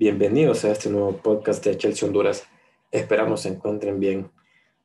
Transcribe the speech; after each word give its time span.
Bienvenidos 0.00 0.64
a 0.64 0.70
este 0.70 0.88
nuevo 0.88 1.14
podcast 1.18 1.62
de 1.62 1.76
Chelsea 1.76 2.08
Honduras. 2.08 2.48
Esperamos 2.90 3.42
se 3.42 3.50
encuentren 3.50 4.00
bien. 4.00 4.30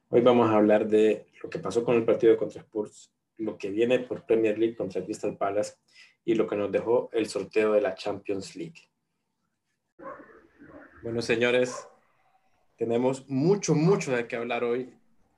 Hoy 0.09 0.19
vamos 0.19 0.49
a 0.49 0.57
hablar 0.57 0.89
de 0.89 1.27
lo 1.41 1.49
que 1.49 1.57
pasó 1.57 1.85
con 1.85 1.95
el 1.95 2.03
partido 2.03 2.35
contra 2.35 2.59
Spurs, 2.59 3.13
lo 3.37 3.57
que 3.57 3.71
viene 3.71 3.99
por 3.99 4.25
Premier 4.25 4.59
League 4.59 4.75
contra 4.75 5.01
Crystal 5.01 5.37
Palace 5.37 5.75
y 6.25 6.35
lo 6.35 6.45
que 6.45 6.57
nos 6.57 6.69
dejó 6.69 7.09
el 7.13 7.27
sorteo 7.27 7.71
de 7.71 7.79
la 7.79 7.95
Champions 7.95 8.57
League. 8.57 8.89
Bueno, 11.01 11.21
señores, 11.21 11.87
tenemos 12.75 13.25
mucho, 13.29 13.73
mucho 13.73 14.11
de 14.11 14.27
qué 14.27 14.35
hablar 14.35 14.65
hoy. 14.65 14.93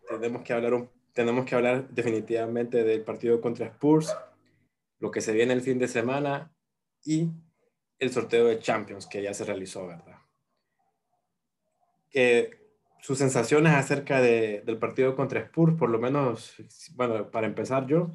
Tenemos 0.10 0.42
que 0.42 0.54
hablar, 0.54 0.90
tenemos 1.14 1.46
que 1.46 1.54
hablar 1.54 1.88
definitivamente 1.90 2.84
del 2.84 3.04
partido 3.04 3.40
contra 3.40 3.68
Spurs, 3.68 4.12
lo 4.98 5.12
que 5.12 5.22
se 5.22 5.34
viene 5.34 5.54
el 5.54 5.62
fin 5.62 5.78
de 5.78 5.88
semana 5.88 6.52
y 7.06 7.30
el 8.00 8.12
sorteo 8.12 8.46
de 8.46 8.60
Champions 8.60 9.08
que 9.08 9.22
ya 9.22 9.34
se 9.34 9.46
realizó, 9.46 9.88
¿verdad? 9.88 10.18
Que 12.10 12.68
sus 13.02 13.18
sensaciones 13.18 13.74
acerca 13.74 14.22
del 14.22 14.78
partido 14.78 15.16
contra 15.16 15.40
Spurs, 15.40 15.76
por 15.76 15.90
lo 15.90 16.00
menos, 16.00 16.56
bueno, 16.96 17.30
para 17.32 17.48
empezar 17.48 17.86
yo, 17.88 18.12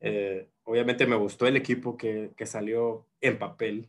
eh, 0.00 0.48
obviamente 0.64 1.06
me 1.06 1.16
gustó 1.16 1.46
el 1.46 1.56
equipo 1.56 1.96
que, 1.96 2.32
que, 2.36 2.46
salió 2.46 3.06
en 3.20 3.38
papel. 3.38 3.88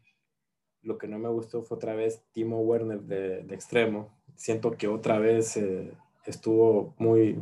Lo 0.82 0.98
que 0.98 1.08
no 1.08 1.20
me 1.20 1.30
gustó 1.30 1.64
fue 1.64 1.78
otra 1.78 1.96
vez 1.96 2.24
Timo 2.32 2.60
Werner 2.62 3.02
de, 3.02 3.44
de 3.44 3.56
extremo. 3.56 4.18
Siento 4.36 4.78
que 4.78 4.88
otra 4.88 5.20
vez 5.20 5.58
eh, 5.58 5.92
estuvo 6.26 6.96
muy, 6.98 7.42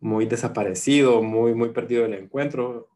muy 0.00 0.26
desaparecido, 0.26 1.22
muy, 1.22 1.54
muy 1.54 1.70
perdido 1.70 2.04
el 2.04 2.14
encuentro 2.14 2.87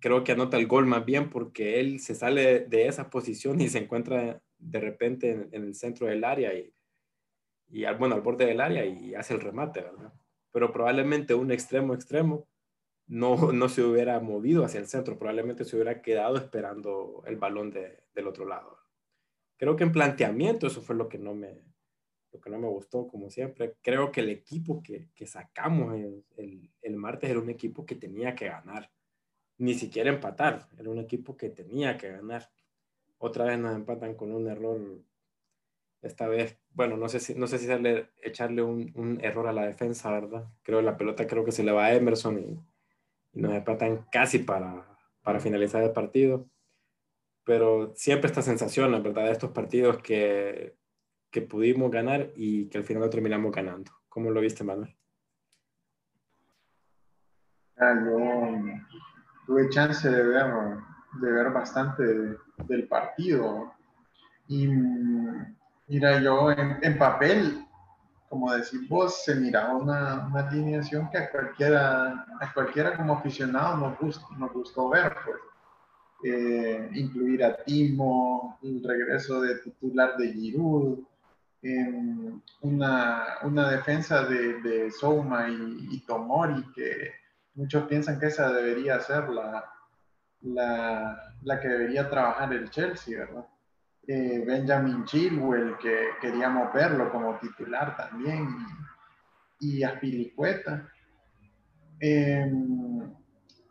creo 0.00 0.24
que 0.24 0.32
anota 0.32 0.56
el 0.56 0.66
gol 0.66 0.86
más 0.86 1.04
bien 1.04 1.30
porque 1.30 1.80
él 1.80 2.00
se 2.00 2.14
sale 2.14 2.60
de 2.60 2.86
esa 2.86 3.10
posición 3.10 3.60
y 3.60 3.68
se 3.68 3.78
encuentra 3.78 4.42
de 4.58 4.80
repente 4.80 5.48
en, 5.52 5.64
el 5.64 5.74
centro 5.74 6.06
del 6.06 6.24
área 6.24 6.54
y, 6.54 6.72
y, 7.68 7.84
bueno, 7.98 8.14
al 8.14 8.22
borde 8.22 8.46
del 8.46 8.60
área 8.60 8.84
y 8.84 9.14
hace 9.14 9.34
el 9.34 9.40
remate, 9.40 9.82
¿verdad? 9.82 10.12
Pero 10.52 10.72
probablemente 10.72 11.34
un 11.34 11.50
extremo 11.50 11.94
extremo 11.94 12.48
no, 13.06 13.52
no 13.52 13.68
se 13.68 13.82
hubiera 13.82 14.20
movido 14.20 14.64
hacia 14.64 14.80
el 14.80 14.86
centro, 14.86 15.18
probablemente 15.18 15.64
se 15.64 15.76
hubiera 15.76 16.02
quedado 16.02 16.36
esperando 16.36 17.22
el 17.26 17.36
balón 17.36 17.70
de, 17.70 18.04
del 18.14 18.28
otro 18.28 18.46
lado. 18.46 18.78
Creo 19.56 19.76
que 19.76 19.84
en 19.84 19.92
planteamiento 19.92 20.66
eso 20.66 20.82
fue 20.82 20.94
lo 20.94 21.08
que 21.08 21.18
no 21.18 21.34
me, 21.34 21.64
lo 22.32 22.40
que 22.40 22.50
no 22.50 22.58
me 22.58 22.68
gustó, 22.68 23.08
como 23.08 23.30
siempre. 23.30 23.76
Creo 23.82 24.12
que 24.12 24.20
el 24.20 24.28
equipo 24.28 24.82
que, 24.82 25.10
que 25.14 25.26
sacamos 25.26 25.94
el, 25.94 26.24
el, 26.36 26.70
el 26.82 26.96
martes 26.96 27.30
era 27.30 27.40
un 27.40 27.50
equipo 27.50 27.84
que 27.84 27.96
tenía 27.96 28.34
que 28.34 28.46
ganar 28.46 28.90
ni 29.58 29.74
siquiera 29.74 30.10
empatar. 30.10 30.68
Era 30.78 30.90
un 30.90 30.98
equipo 30.98 31.36
que 31.36 31.50
tenía 31.50 31.98
que 31.98 32.10
ganar. 32.10 32.50
Otra 33.18 33.44
vez 33.44 33.58
nos 33.58 33.74
empatan 33.74 34.14
con 34.14 34.32
un 34.32 34.48
error. 34.48 34.80
Esta 36.00 36.28
vez, 36.28 36.56
bueno, 36.72 36.96
no 36.96 37.08
sé 37.08 37.18
si, 37.18 37.34
no 37.34 37.48
sé 37.48 37.58
si 37.58 37.68
echarle 38.22 38.62
un, 38.62 39.18
error 39.20 39.48
a 39.48 39.52
la 39.52 39.66
defensa, 39.66 40.10
¿verdad? 40.12 40.46
Creo 40.62 40.80
la 40.80 40.96
pelota 40.96 41.26
creo 41.26 41.44
que 41.44 41.52
se 41.52 41.64
le 41.64 41.72
va 41.72 41.86
a 41.86 41.94
Emerson 41.94 42.38
y, 42.38 42.58
nos 43.34 43.52
empatan 43.52 44.06
casi 44.10 44.40
para, 44.40 44.86
para 45.22 45.40
finalizar 45.40 45.82
el 45.82 45.92
partido. 45.92 46.48
Pero 47.44 47.92
siempre 47.94 48.28
esta 48.28 48.42
sensación, 48.42 48.90
la 48.92 49.00
verdad, 49.00 49.24
de 49.26 49.32
estos 49.32 49.50
partidos 49.50 49.98
que, 49.98 50.76
que 51.30 51.42
pudimos 51.42 51.90
ganar 51.90 52.30
y 52.36 52.66
que 52.68 52.78
al 52.78 52.84
final 52.84 53.02
lo 53.02 53.10
terminamos 53.10 53.52
ganando. 53.52 53.92
¿Cómo 54.08 54.30
lo 54.30 54.40
viste, 54.40 54.64
Manuel? 54.64 54.94
Ah, 57.76 57.94
tuve 59.48 59.70
chance 59.70 60.06
de 60.06 60.22
ver, 60.22 60.46
de 61.22 61.32
ver 61.32 61.50
bastante 61.50 62.04
del 62.66 62.86
partido. 62.86 63.72
Y 64.46 64.68
mira, 65.86 66.20
yo 66.20 66.50
en, 66.50 66.98
papel, 66.98 67.66
como 68.28 68.52
decís 68.52 68.86
vos, 68.90 69.24
se 69.24 69.34
miraba 69.34 69.74
una, 69.74 70.26
una, 70.26 70.46
alineación 70.46 71.08
que 71.10 71.16
a 71.16 71.30
cualquiera, 71.30 72.26
a 72.38 72.52
cualquiera 72.52 72.94
como 72.94 73.14
aficionado 73.14 73.78
nos, 73.78 73.98
gustó, 73.98 74.26
nos 74.36 74.52
gustó 74.52 74.90
ver, 74.90 75.16
pues. 75.24 75.38
Eh, 76.24 76.90
incluir 76.94 77.44
a 77.44 77.56
Timo, 77.62 78.58
el 78.64 78.82
regreso 78.82 79.40
de 79.40 79.60
titular 79.60 80.16
de 80.16 80.32
Giroud, 80.32 80.98
una, 82.60 83.24
una, 83.42 83.70
defensa 83.70 84.24
de, 84.24 84.60
de 84.60 84.90
Souma 84.90 85.48
y, 85.48 85.88
y 85.92 86.00
Tomori 86.00 86.64
que 86.74 87.12
muchos 87.58 87.88
piensan 87.88 88.20
que 88.20 88.26
esa 88.26 88.52
debería 88.52 89.00
ser 89.00 89.28
la, 89.28 89.64
la, 90.42 91.60
que 91.60 91.68
debería 91.68 92.08
trabajar 92.08 92.52
el 92.52 92.70
Chelsea, 92.70 93.18
¿verdad? 93.18 93.46
Eh, 94.06 94.44
Benjamin 94.46 95.04
Chilwell, 95.04 95.76
que 95.78 96.10
queríamos 96.20 96.72
verlo 96.72 97.10
como 97.10 97.36
titular 97.38 97.96
también, 97.96 98.48
y, 99.58 99.78
y 99.78 99.82
Aspilicueta. 99.82 100.88
Em, 102.00 103.12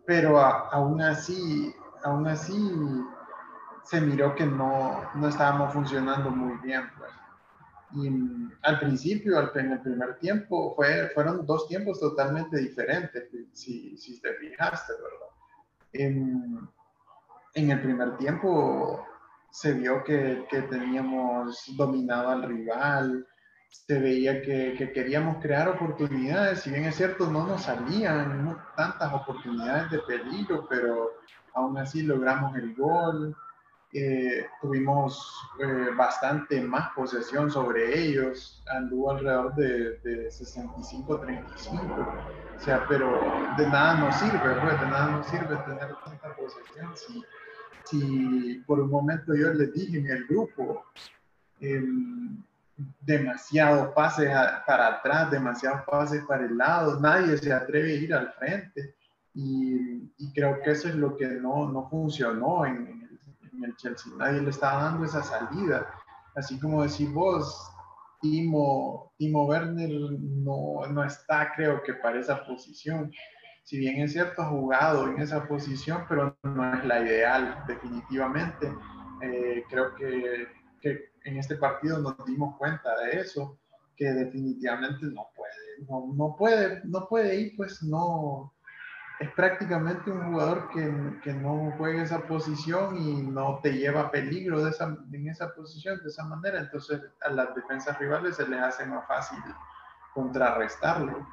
pero 0.05 0.37
aún 0.39 1.01
así, 1.01 1.73
aún 2.03 2.27
así 2.27 2.53
se 3.85 4.01
miró 4.01 4.35
que 4.35 4.45
no, 4.45 5.01
no 5.15 5.27
estábamos 5.29 5.73
funcionando 5.73 6.29
muy 6.29 6.57
bien, 6.57 6.83
pues. 6.97 7.11
Y 7.93 8.09
al 8.63 8.79
principio, 8.79 9.39
en 9.55 9.71
el 9.71 9.81
primer 9.81 10.17
tiempo, 10.17 10.73
fue, 10.75 11.09
fueron 11.13 11.45
dos 11.45 11.67
tiempos 11.67 11.99
totalmente 11.99 12.57
diferentes, 12.57 13.29
si, 13.53 14.19
te 14.21 14.33
fijaste, 14.35 14.93
¿verdad? 14.93 15.27
En, 15.93 16.69
el 17.55 17.81
primer 17.81 18.17
tiempo 18.17 19.05
se 19.49 19.73
vio 19.73 20.03
que, 20.03 20.45
teníamos 20.69 21.63
dominado 21.75 22.29
al 22.29 22.43
rival, 22.43 23.25
se 23.69 23.99
veía 23.99 24.41
que, 24.41 24.91
queríamos 24.93 25.41
crear 25.41 25.67
oportunidades, 25.69 26.61
si 26.61 26.69
bien 26.69 26.85
es 26.85 26.95
cierto, 26.95 27.29
no 27.29 27.47
nos 27.47 27.63
salían 27.63 28.57
tantas 28.75 29.13
oportunidades 29.13 29.91
de 29.91 29.99
peligro, 29.99 30.67
pero 30.69 31.11
aún 31.53 31.77
así 31.77 32.03
logramos 32.03 32.55
el 32.55 32.75
gol 32.75 33.35
tuvimos 34.61 35.33
eh, 35.59 35.89
bastante 35.95 36.61
más 36.61 36.89
posesión 36.95 37.49
sobre 37.49 37.99
ellos, 37.99 38.63
anduvo 38.69 39.11
alrededor 39.11 39.55
de, 39.55 39.97
de 39.99 40.27
65-35, 40.27 42.27
o 42.55 42.59
sea, 42.59 42.85
pero 42.87 43.19
de 43.57 43.67
nada 43.67 43.95
nos 43.95 44.15
sirve, 44.15 44.39
pues, 44.39 44.81
de 44.81 44.87
nada 44.87 45.11
nos 45.11 45.27
sirve 45.27 45.55
tener 45.57 45.95
tanta 46.03 46.35
posesión. 46.35 46.91
Si, 46.95 47.23
si 47.85 48.63
por 48.65 48.79
un 48.79 48.89
momento 48.89 49.35
yo 49.35 49.53
les 49.53 49.73
dije 49.73 49.99
en 49.99 50.07
el 50.07 50.27
grupo, 50.27 50.85
em, 51.59 52.43
demasiados 53.01 53.93
pases 53.93 54.29
para 54.65 54.87
atrás, 54.87 55.31
demasiados 55.31 55.81
pases 55.89 56.23
para 56.25 56.45
el 56.45 56.57
lado, 56.57 56.99
nadie 56.99 57.37
se 57.37 57.51
atreve 57.51 57.91
a 57.91 57.95
ir 57.95 58.13
al 58.13 58.31
frente. 58.33 58.95
Y, 59.33 60.11
y 60.17 60.33
creo 60.33 60.59
que 60.61 60.71
eso 60.71 60.89
es 60.89 60.95
lo 60.95 61.15
que 61.15 61.27
no, 61.27 61.71
no 61.71 61.87
funcionó 61.89 62.65
en, 62.65 62.96
en 63.57 63.65
el 63.65 63.75
Chelsea. 63.75 64.13
Nadie 64.17 64.41
le 64.41 64.49
estaba 64.49 64.83
dando 64.83 65.05
esa 65.05 65.23
salida. 65.23 65.87
Así 66.35 66.59
como 66.59 66.83
decís 66.83 67.11
vos, 67.11 67.71
Timo, 68.21 69.13
Timo 69.17 69.45
Werner 69.45 69.89
no, 69.89 70.85
no 70.87 71.03
está, 71.03 71.51
creo 71.55 71.81
que, 71.83 71.93
para 71.95 72.19
esa 72.19 72.45
posición. 72.45 73.11
Si 73.63 73.77
bien 73.77 74.01
es 74.01 74.13
cierto, 74.13 74.41
ha 74.41 74.49
jugado 74.49 75.07
en 75.07 75.19
esa 75.19 75.47
posición, 75.47 76.05
pero 76.07 76.37
no 76.43 76.73
es 76.73 76.85
la 76.85 77.01
ideal, 77.01 77.63
definitivamente. 77.67 78.71
Eh, 79.21 79.63
creo 79.69 79.93
que, 79.95 80.47
que, 80.81 81.11
en 81.25 81.37
este 81.37 81.55
partido 81.57 81.99
nos 81.99 82.15
dimos 82.25 82.55
cuenta 82.57 82.97
de 83.01 83.19
eso, 83.19 83.59
que 83.95 84.05
definitivamente 84.05 85.07
no 85.07 85.27
puede, 85.35 85.89
no, 85.89 86.13
no 86.13 86.35
puede, 86.37 86.81
no 86.85 87.07
puede 87.09 87.41
ir, 87.41 87.53
pues 87.57 87.83
no, 87.83 88.53
es 89.19 89.31
prácticamente 89.31 90.11
un 90.11 90.31
jugador 90.31 90.69
que, 90.69 91.19
que, 91.23 91.33
no 91.33 91.73
juega 91.77 92.03
esa 92.03 92.21
posición 92.21 92.97
y 92.97 93.23
no 93.23 93.59
te 93.63 93.73
lleva 93.73 94.11
peligro 94.11 94.63
de 94.63 94.69
esa, 94.69 94.95
en 95.11 95.27
esa 95.27 95.53
posición 95.55 95.99
de 96.03 96.09
esa 96.09 96.23
manera. 96.25 96.59
Entonces 96.59 97.01
a 97.21 97.29
las 97.29 97.55
defensas 97.55 97.97
rivales 97.97 98.35
se 98.35 98.47
les 98.47 98.61
hace 98.61 98.85
más 98.85 99.07
fácil 99.07 99.39
contrarrestarlo, 100.13 101.27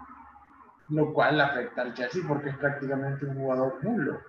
lo 0.89 1.13
cual 1.13 1.41
afecta 1.41 1.83
al 1.83 1.95
Chelsea 1.95 2.23
porque 2.27 2.51
es 2.51 2.57
prácticamente 2.57 3.27
un 3.27 3.37
jugador 3.37 3.85
nulo. 3.85 4.21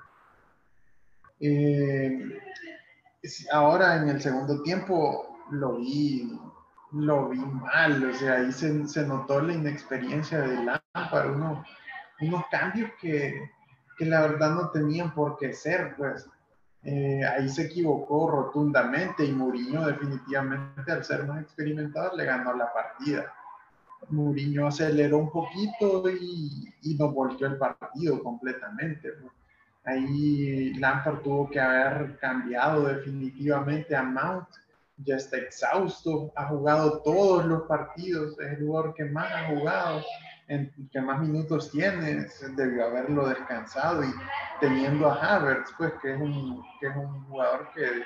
Eh, 1.39 2.41
ahora 3.51 3.97
en 3.97 4.09
el 4.09 4.21
segundo 4.21 4.61
tiempo 4.63 5.45
lo 5.51 5.77
vi, 5.77 6.39
lo 6.91 7.29
vi 7.29 7.39
mal, 7.39 8.03
o 8.09 8.13
sea, 8.13 8.35
ahí 8.35 8.51
se, 8.51 8.85
se 8.87 9.07
notó 9.07 9.41
la 9.41 9.53
inexperiencia 9.53 10.39
de 10.41 10.63
Lampard, 10.63 11.35
uno 11.35 11.63
unos 12.21 12.43
cambios 12.49 12.91
que, 12.99 13.49
que, 13.97 14.05
la 14.05 14.21
verdad 14.21 14.51
no 14.51 14.69
tenían 14.69 15.13
por 15.13 15.37
qué 15.37 15.53
ser, 15.53 15.95
pues. 15.97 16.27
Eh, 16.87 17.25
ahí 17.25 17.49
se 17.49 17.63
equivocó 17.63 18.29
rotundamente 18.29 19.25
y 19.25 19.31
Mourinho 19.31 19.87
definitivamente 19.87 20.91
al 20.91 21.03
ser 21.03 21.25
más 21.25 21.41
experimentado 21.41 22.15
le 22.15 22.25
ganó 22.25 22.53
la 22.53 22.71
partida. 22.71 23.33
Mourinho 24.09 24.67
aceleró 24.67 25.17
un 25.17 25.31
poquito 25.31 26.07
y, 26.11 26.71
y 26.83 26.93
nos 26.93 27.11
volvió 27.11 27.47
el 27.47 27.57
partido 27.57 28.21
completamente. 28.21 29.13
Ahí 29.83 30.75
Lampard 30.75 31.21
tuvo 31.23 31.49
que 31.49 31.59
haber 31.59 32.19
cambiado 32.19 32.83
definitivamente 32.83 33.95
a 33.95 34.03
Mount 34.03 34.47
ya 34.97 35.15
está 35.15 35.37
exhausto, 35.37 36.31
ha 36.35 36.47
jugado 36.47 37.01
todos 37.01 37.45
los 37.45 37.63
partidos, 37.63 38.39
es 38.39 38.57
el 38.57 38.65
jugador 38.65 38.93
que 38.93 39.05
más 39.05 39.31
ha 39.31 39.47
jugado, 39.47 40.01
en, 40.47 40.71
que 40.91 41.01
más 41.01 41.19
minutos 41.21 41.71
tiene, 41.71 42.27
debió 42.55 42.85
haberlo 42.85 43.27
descansado 43.27 44.03
y 44.03 44.13
teniendo 44.59 45.09
a 45.09 45.15
Havertz, 45.15 45.71
pues 45.77 45.93
que 46.01 46.13
es 46.13 46.21
un, 46.21 46.63
que 46.79 46.87
es 46.87 46.95
un 46.95 47.25
jugador 47.25 47.69
que, 47.73 48.03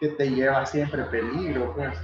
que 0.00 0.08
te 0.16 0.30
lleva 0.30 0.64
siempre 0.66 1.04
peligro, 1.04 1.74
pues. 1.74 1.98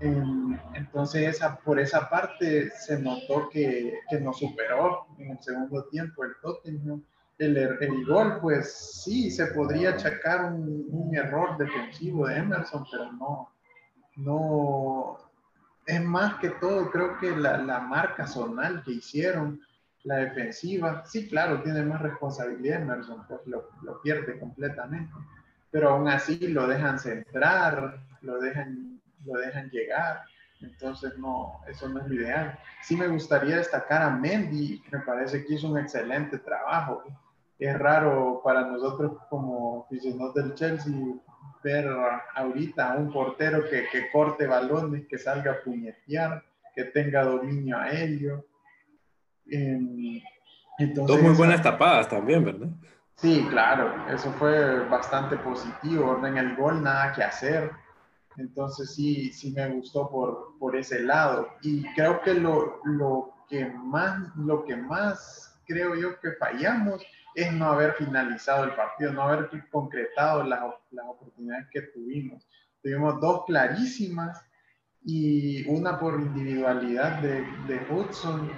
entonces, 0.00 1.36
esa, 1.36 1.56
por 1.58 1.78
esa 1.78 2.08
parte 2.08 2.70
se 2.70 3.00
notó 3.00 3.48
que, 3.50 4.00
que 4.08 4.20
nos 4.20 4.38
superó 4.38 5.06
en 5.18 5.30
el 5.32 5.42
segundo 5.42 5.84
tiempo 5.86 6.24
el 6.24 6.32
Tottenham. 6.42 7.04
El, 7.38 7.56
el, 7.56 8.04
gol, 8.04 8.38
pues 8.42 9.02
sí, 9.02 9.30
se 9.30 9.46
podría 9.46 9.90
achacar 9.90 10.44
un, 10.44 10.86
un, 10.90 11.16
error 11.16 11.56
defensivo 11.56 12.26
de 12.26 12.36
Emerson, 12.36 12.84
pero 12.92 13.10
no, 13.12 13.48
no, 14.16 15.29
es 15.90 16.04
más 16.04 16.36
que 16.36 16.50
todo, 16.50 16.90
creo 16.90 17.18
que 17.18 17.36
la, 17.36 17.58
la 17.58 17.80
marca 17.80 18.26
zonal 18.26 18.82
que 18.84 18.92
hicieron, 18.92 19.60
la 20.04 20.16
defensiva, 20.16 21.04
sí, 21.04 21.28
claro, 21.28 21.62
tiene 21.62 21.82
más 21.82 22.00
responsabilidad 22.00 22.82
Emerson, 22.82 23.26
pues 23.26 23.40
lo, 23.46 23.68
lo, 23.82 24.00
pierde 24.00 24.38
completamente, 24.38 25.12
pero 25.70 25.90
aún 25.90 26.08
así 26.08 26.38
lo 26.48 26.66
dejan 26.68 26.98
centrar, 26.98 28.00
lo 28.22 28.38
dejan, 28.38 29.00
lo 29.26 29.38
dejan 29.40 29.68
llegar, 29.70 30.22
entonces 30.60 31.18
no, 31.18 31.60
eso 31.66 31.88
no 31.88 32.00
es 32.00 32.06
lo 32.06 32.14
ideal. 32.14 32.58
Sí 32.82 32.96
me 32.96 33.08
gustaría 33.08 33.56
destacar 33.56 34.02
a 34.02 34.10
Mendy, 34.10 34.82
me 34.92 35.00
parece 35.00 35.44
que 35.44 35.54
hizo 35.54 35.68
un 35.68 35.78
excelente 35.78 36.38
trabajo. 36.38 37.02
Es 37.58 37.78
raro 37.78 38.40
para 38.44 38.62
nosotros 38.62 39.18
como 39.28 39.84
aficionados 39.84 40.34
del 40.34 40.54
Chelsea 40.54 40.94
ver 41.62 41.88
ahorita 42.34 42.92
a 42.92 42.96
un 42.96 43.12
portero 43.12 43.68
que, 43.68 43.86
que, 43.90 44.10
corte 44.10 44.46
balones, 44.46 45.06
que 45.06 45.18
salga 45.18 45.52
a 45.52 45.60
puñetear, 45.60 46.42
que 46.74 46.84
tenga 46.84 47.24
dominio 47.24 47.78
aéreo. 47.78 48.46
Eh, 49.50 50.22
entonces, 50.78 51.16
Dos 51.16 51.22
muy 51.22 51.36
buenas 51.36 51.62
tapadas 51.62 52.08
también, 52.08 52.44
¿verdad? 52.44 52.68
Sí, 53.16 53.46
claro, 53.50 53.92
eso 54.08 54.32
fue 54.32 54.80
bastante 54.88 55.36
positivo. 55.36 56.24
En 56.24 56.38
el 56.38 56.56
gol 56.56 56.82
nada 56.82 57.12
que 57.12 57.22
hacer. 57.22 57.70
Entonces 58.38 58.94
sí, 58.94 59.30
sí 59.32 59.52
me 59.52 59.68
gustó 59.68 60.08
por, 60.10 60.56
por 60.58 60.74
ese 60.74 61.02
lado. 61.02 61.48
Y 61.60 61.84
creo 61.94 62.22
que 62.22 62.32
lo, 62.32 62.80
lo, 62.84 63.34
que 63.48 63.66
más, 63.66 64.34
lo 64.36 64.64
que 64.64 64.76
más 64.76 65.60
creo 65.66 65.94
yo 65.94 66.18
que 66.20 66.32
fallamos 66.32 67.02
es 67.34 67.52
no 67.52 67.66
haber 67.66 67.94
finalizado 67.94 68.64
el 68.64 68.74
partido, 68.74 69.12
no 69.12 69.22
haber 69.22 69.50
concretado 69.70 70.44
las, 70.44 70.60
las 70.90 71.06
oportunidades 71.06 71.66
que 71.70 71.82
tuvimos. 71.82 72.46
Tuvimos 72.82 73.20
dos 73.20 73.44
clarísimas 73.46 74.44
y 75.02 75.66
una 75.68 75.98
por 75.98 76.20
individualidad 76.20 77.20
de, 77.20 77.42
de 77.66 77.86
Hudson 77.90 78.50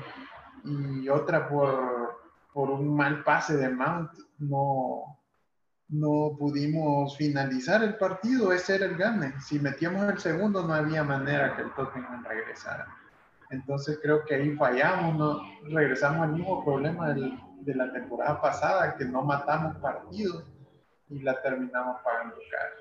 y 0.65 1.09
otra 1.09 1.49
por, 1.49 2.21
por, 2.53 2.71
un 2.71 2.97
mal 2.97 3.23
pase 3.25 3.57
de 3.57 3.69
Mount. 3.69 4.11
No, 4.39 5.19
no 5.89 6.37
pudimos 6.39 7.17
finalizar 7.17 7.83
el 7.83 7.97
partido, 7.97 8.53
ese 8.53 8.77
era 8.77 8.87
el 8.87 8.97
gane. 8.97 9.35
Si 9.41 9.59
metíamos 9.59 10.09
el 10.09 10.19
segundo 10.19 10.67
no 10.67 10.75
había 10.75 11.05
manera 11.05 11.57
que 11.57 11.63
el 11.63 11.75
Tottenham 11.75 12.25
regresara. 12.25 12.87
Entonces 13.51 13.99
creo 14.03 14.25
que 14.25 14.35
ahí 14.35 14.57
fallamos, 14.57 15.15
no 15.17 15.43
regresamos 15.75 16.23
al 16.23 16.33
mismo 16.33 16.65
problema 16.65 17.11
del, 17.11 17.39
de 17.65 17.75
la 17.75 17.93
temporada 17.93 18.41
pasada, 18.41 18.97
que 18.97 19.05
no 19.05 19.23
matamos 19.23 19.77
partidos 19.77 20.45
y 21.09 21.21
la 21.21 21.41
terminamos 21.41 22.01
pagando 22.03 22.37
caro. 22.51 22.75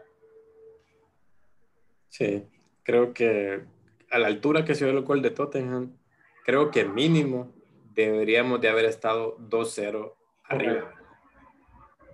Sí, 2.09 2.47
creo 2.83 3.13
que 3.13 3.63
a 4.09 4.19
la 4.19 4.27
altura 4.27 4.65
que 4.65 4.75
se 4.75 4.85
dio 4.85 4.97
el 4.97 5.03
gol 5.03 5.21
de 5.21 5.31
Tottenham, 5.31 5.97
creo 6.45 6.71
que 6.71 6.85
mínimo 6.85 7.53
deberíamos 7.93 8.59
de 8.61 8.69
haber 8.69 8.85
estado 8.85 9.37
2-0 9.37 10.13
arriba. 10.43 10.93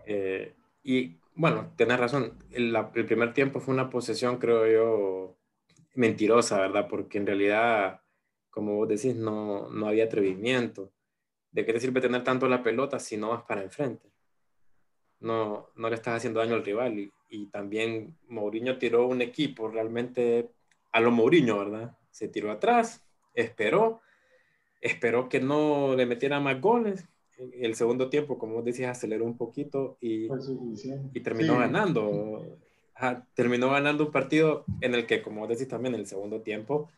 Eh, 0.05 0.55
y 0.83 1.19
bueno, 1.35 1.71
tienes 1.75 1.99
razón, 1.99 2.37
el, 2.51 2.75
el, 2.75 3.05
primer 3.05 3.33
tiempo 3.33 3.59
fue 3.59 3.73
una 3.73 3.89
posesión, 3.89 4.37
creo 4.37 4.67
yo, 4.67 5.37
mentirosa, 5.95 6.59
¿verdad? 6.59 6.87
Porque 6.87 7.17
en 7.17 7.27
realidad, 7.27 8.01
como 8.49 8.75
vos 8.75 8.87
decís, 8.87 9.15
no, 9.15 9.69
no 9.69 9.87
había 9.87 10.05
atrevimiento. 10.05 10.91
¿De 11.51 11.65
qué 11.65 11.73
te 11.73 11.79
sirve 11.79 12.01
tener 12.01 12.23
tanto 12.23 12.47
la 12.47 12.63
pelota 12.63 12.99
si 12.99 13.17
no 13.17 13.29
vas 13.29 13.43
para 13.43 13.63
enfrente? 13.63 14.09
No, 15.19 15.69
no 15.75 15.89
le 15.89 15.95
estás 15.95 16.17
haciendo 16.17 16.39
daño 16.39 16.55
al 16.55 16.65
rival. 16.65 17.11
Y, 17.29 17.47
también 17.47 18.17
Mourinho 18.29 18.77
tiró 18.77 19.07
un 19.07 19.21
equipo 19.21 19.67
realmente 19.67 20.49
a 20.91 21.01
lo 21.01 21.11
Mourinho, 21.11 21.59
¿verdad? 21.59 21.97
Se 22.09 22.29
tiró 22.29 22.51
atrás, 22.51 23.03
esperó, 23.33 24.01
esperó 24.79 25.27
que 25.27 25.41
no 25.41 25.95
le 25.95 26.05
metiera 26.05 26.39
más 26.39 26.61
goles. 26.61 27.05
El 27.53 27.75
segundo 27.75 28.09
tiempo, 28.09 28.37
como 28.37 28.61
decías, 28.61 28.97
aceleró 28.97 29.25
un 29.25 29.37
poquito 29.37 29.97
y, 29.99 30.27
y 31.13 31.19
terminó 31.21 31.57
ganando. 31.57 32.57
terminó 33.33 33.71
ganando 33.71 34.05
un 34.05 34.11
partido 34.11 34.63
en 34.81 34.95
el 34.95 35.05
que, 35.05 35.21
como 35.21 35.47
decís 35.47 35.67
también, 35.67 35.95
en 35.95 36.01
el 36.01 36.07
segundo 36.07 36.41
tiempo 36.41 36.89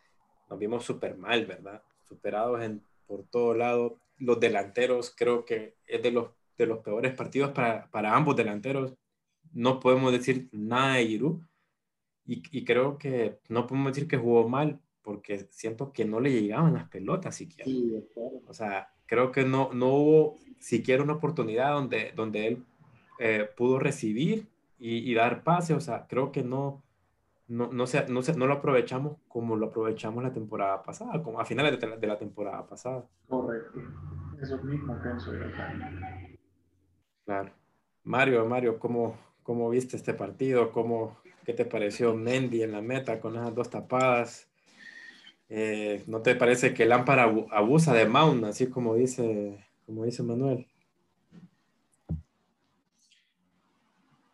nos 0.50 0.60
vimos 0.60 0.84
súper 0.84 1.16
mal, 1.18 1.46
¿verdad? 1.46 1.82
Superados 2.08 2.62
en, 2.62 2.84
por 3.10 3.24
todo 3.24 3.56
lado 3.56 4.00
los 4.18 4.40
delanteros, 4.40 5.14
creo 5.18 5.44
que 5.44 5.76
es 5.88 6.04
de 6.04 6.12
los, 6.12 6.30
de 6.58 6.68
los 6.68 6.80
peores 6.80 7.14
partidos 7.16 7.52
para, 7.52 7.90
para 7.90 8.16
ambos 8.16 8.36
delanteros. 8.36 8.94
No 9.52 9.80
podemos 9.80 10.12
decir 10.12 10.48
nada 10.52 10.96
de 10.96 11.08
Giroud 11.08 11.42
y, 12.26 12.44
y, 12.52 12.64
creo 12.64 13.00
que 13.00 13.40
no 13.50 13.66
podemos 13.66 13.94
decir 13.94 14.08
que 14.08 14.18
jugó 14.18 14.48
mal 14.48 14.80
porque 15.02 15.48
siento 15.50 15.92
que 15.92 16.06
no 16.06 16.20
le 16.20 16.32
llegaban 16.32 16.76
las 16.76 16.88
pelotas 16.88 17.36
siquiera. 17.36 17.72
O 18.46 18.54
sea, 18.54 18.94
creo 19.08 19.32
que 19.32 19.44
no, 19.44 19.72
no 19.74 19.88
hubo 19.88 20.36
siquiera 20.60 21.02
una 21.02 21.14
oportunidad 21.14 21.74
donde, 21.74 22.12
donde 22.16 22.48
él 22.48 22.66
eh, 23.18 23.50
pudo 23.58 23.80
recibir 23.80 24.48
y, 24.78 25.10
y, 25.10 25.14
dar 25.16 25.44
pase. 25.44 25.74
O 25.74 25.82
sea, 25.82 26.06
creo 26.08 26.32
que 26.32 26.44
no, 26.44 26.84
no, 27.50 27.68
no, 27.72 27.88
se, 27.88 28.08
no, 28.08 28.22
se, 28.22 28.38
no 28.38 28.48
lo 28.48 28.54
aprovechamos 28.54 29.18
como 29.28 29.56
lo 29.56 29.68
aprovechamos 29.68 30.24
la 30.24 30.32
temporada 30.32 30.82
pasada, 30.84 31.22
como 31.22 31.40
a 31.40 31.46
finales 31.46 31.80
de, 31.80 31.98
de 31.98 32.08
la 32.08 32.18
temporada 32.18 32.66
pasada. 32.66 33.04
Correcto. 33.28 33.80
Eso 34.42 34.58
mismo 34.64 34.98
pienso 35.02 35.34
yo 35.34 35.52
también. 35.52 36.40
Claro. 37.26 37.52
Mario, 38.04 38.46
Mario, 38.46 38.80
¿cómo, 38.80 39.18
cómo 39.44 39.70
viste 39.70 39.98
este 39.98 40.14
partido? 40.14 40.72
¿Cómo, 40.72 41.18
¿Qué 41.44 41.54
te 41.54 41.66
pareció 41.66 42.16
Mendy 42.16 42.62
en 42.64 42.72
la 42.72 42.82
meta 42.82 43.20
con 43.20 43.36
esas 43.36 43.54
dos 43.54 43.70
tapadas? 43.70 44.48
Eh, 45.50 46.04
¿No 46.06 46.22
te 46.22 46.36
parece 46.36 46.74
que 46.74 46.86
Lámpara 46.86 47.24
abusa 47.52 47.94
de 47.94 48.08
Mount, 48.08 48.44
así 48.46 48.68
como 48.68 48.94
dice, 48.94 49.66
como 49.86 50.06
dice 50.06 50.22
Manuel? 50.22 50.68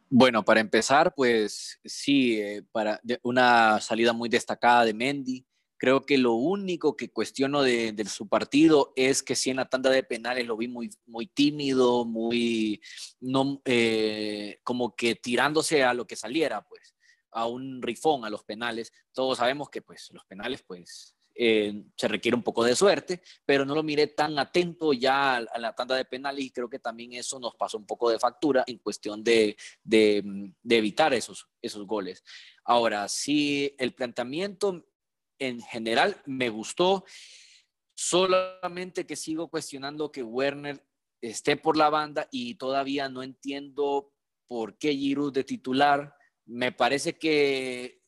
Bueno, 0.09 0.45
para 0.45 0.59
empezar, 0.59 1.13
pues 1.15 1.79
sí, 1.83 2.39
eh, 2.39 2.63
para 2.71 3.01
una 3.23 3.81
salida 3.81 4.13
muy 4.13 4.29
destacada 4.29 4.85
de 4.85 4.93
Mendy. 4.93 5.45
Creo 5.77 6.05
que 6.05 6.17
lo 6.17 6.33
único 6.33 6.95
que 6.95 7.11
cuestiono 7.11 7.61
de, 7.63 7.93
su 8.07 8.29
partido 8.29 8.93
es 8.95 9.23
que 9.23 9.35
si 9.35 9.49
en 9.49 9.57
la 9.57 9.67
tanda 9.67 9.89
de 9.89 10.03
penales 10.03 10.45
lo 10.45 10.57
vi 10.57 10.67
muy, 10.67 10.89
muy 11.05 11.27
tímido, 11.27 12.05
muy, 12.05 12.81
no, 13.19 13.61
eh, 13.65 14.59
como 14.63 14.95
que 14.95 15.15
tirándose 15.15 15.83
a 15.83 15.93
lo 15.93 16.05
que 16.07 16.15
saliera, 16.15 16.61
pues, 16.61 16.95
a 17.31 17.47
un 17.47 17.81
rifón, 17.81 18.25
a 18.25 18.29
los 18.29 18.43
penales. 18.43 18.91
Todos 19.11 19.39
sabemos 19.39 19.69
que, 19.69 19.81
pues, 19.81 20.09
los 20.13 20.23
penales, 20.25 20.63
pues, 20.65 21.14
eh, 21.35 21.83
se 21.97 22.07
requiere 22.07 22.35
un 22.35 22.43
poco 22.43 22.63
de 22.63 22.75
suerte, 22.75 23.21
pero 23.45 23.65
no 23.65 23.75
lo 23.75 23.83
miré 23.83 24.07
tan 24.07 24.39
atento 24.39 24.93
ya 24.93 25.35
a, 25.35 25.59
la 25.59 25.75
tanda 25.75 25.95
de 25.95 26.05
penales 26.05 26.45
y 26.45 26.51
creo 26.51 26.69
que 26.69 26.79
también 26.79 27.13
eso 27.13 27.39
nos 27.39 27.55
pasó 27.55 27.77
un 27.77 27.85
poco 27.85 28.09
de 28.09 28.19
factura 28.19 28.63
en 28.67 28.77
cuestión 28.77 29.23
de, 29.23 29.57
de, 29.83 30.23
de 30.63 30.77
evitar 30.77 31.13
esos, 31.13 31.47
esos 31.61 31.85
goles. 31.85 32.23
Ahora, 32.63 33.07
sí, 33.09 33.75
el 33.77 33.93
planteamiento 33.93 34.87
en 35.37 35.61
general 35.61 36.21
me 36.25 36.49
gustó, 36.49 37.03
solamente 37.95 39.05
que 39.05 39.15
sigo 39.15 39.49
cuestionando 39.49 40.11
que 40.11 40.23
Werner 40.23 40.85
esté 41.21 41.57
por 41.57 41.75
la 41.75 41.89
banda 41.89 42.27
y 42.31 42.55
todavía 42.55 43.09
no 43.09 43.23
entiendo 43.23 44.13
por 44.47 44.77
qué 44.77 44.93
Giroud 44.93 45.33
de 45.33 45.43
titular. 45.43 46.15
Me 46.45 46.71
parece 46.71 47.17
que 47.17 48.01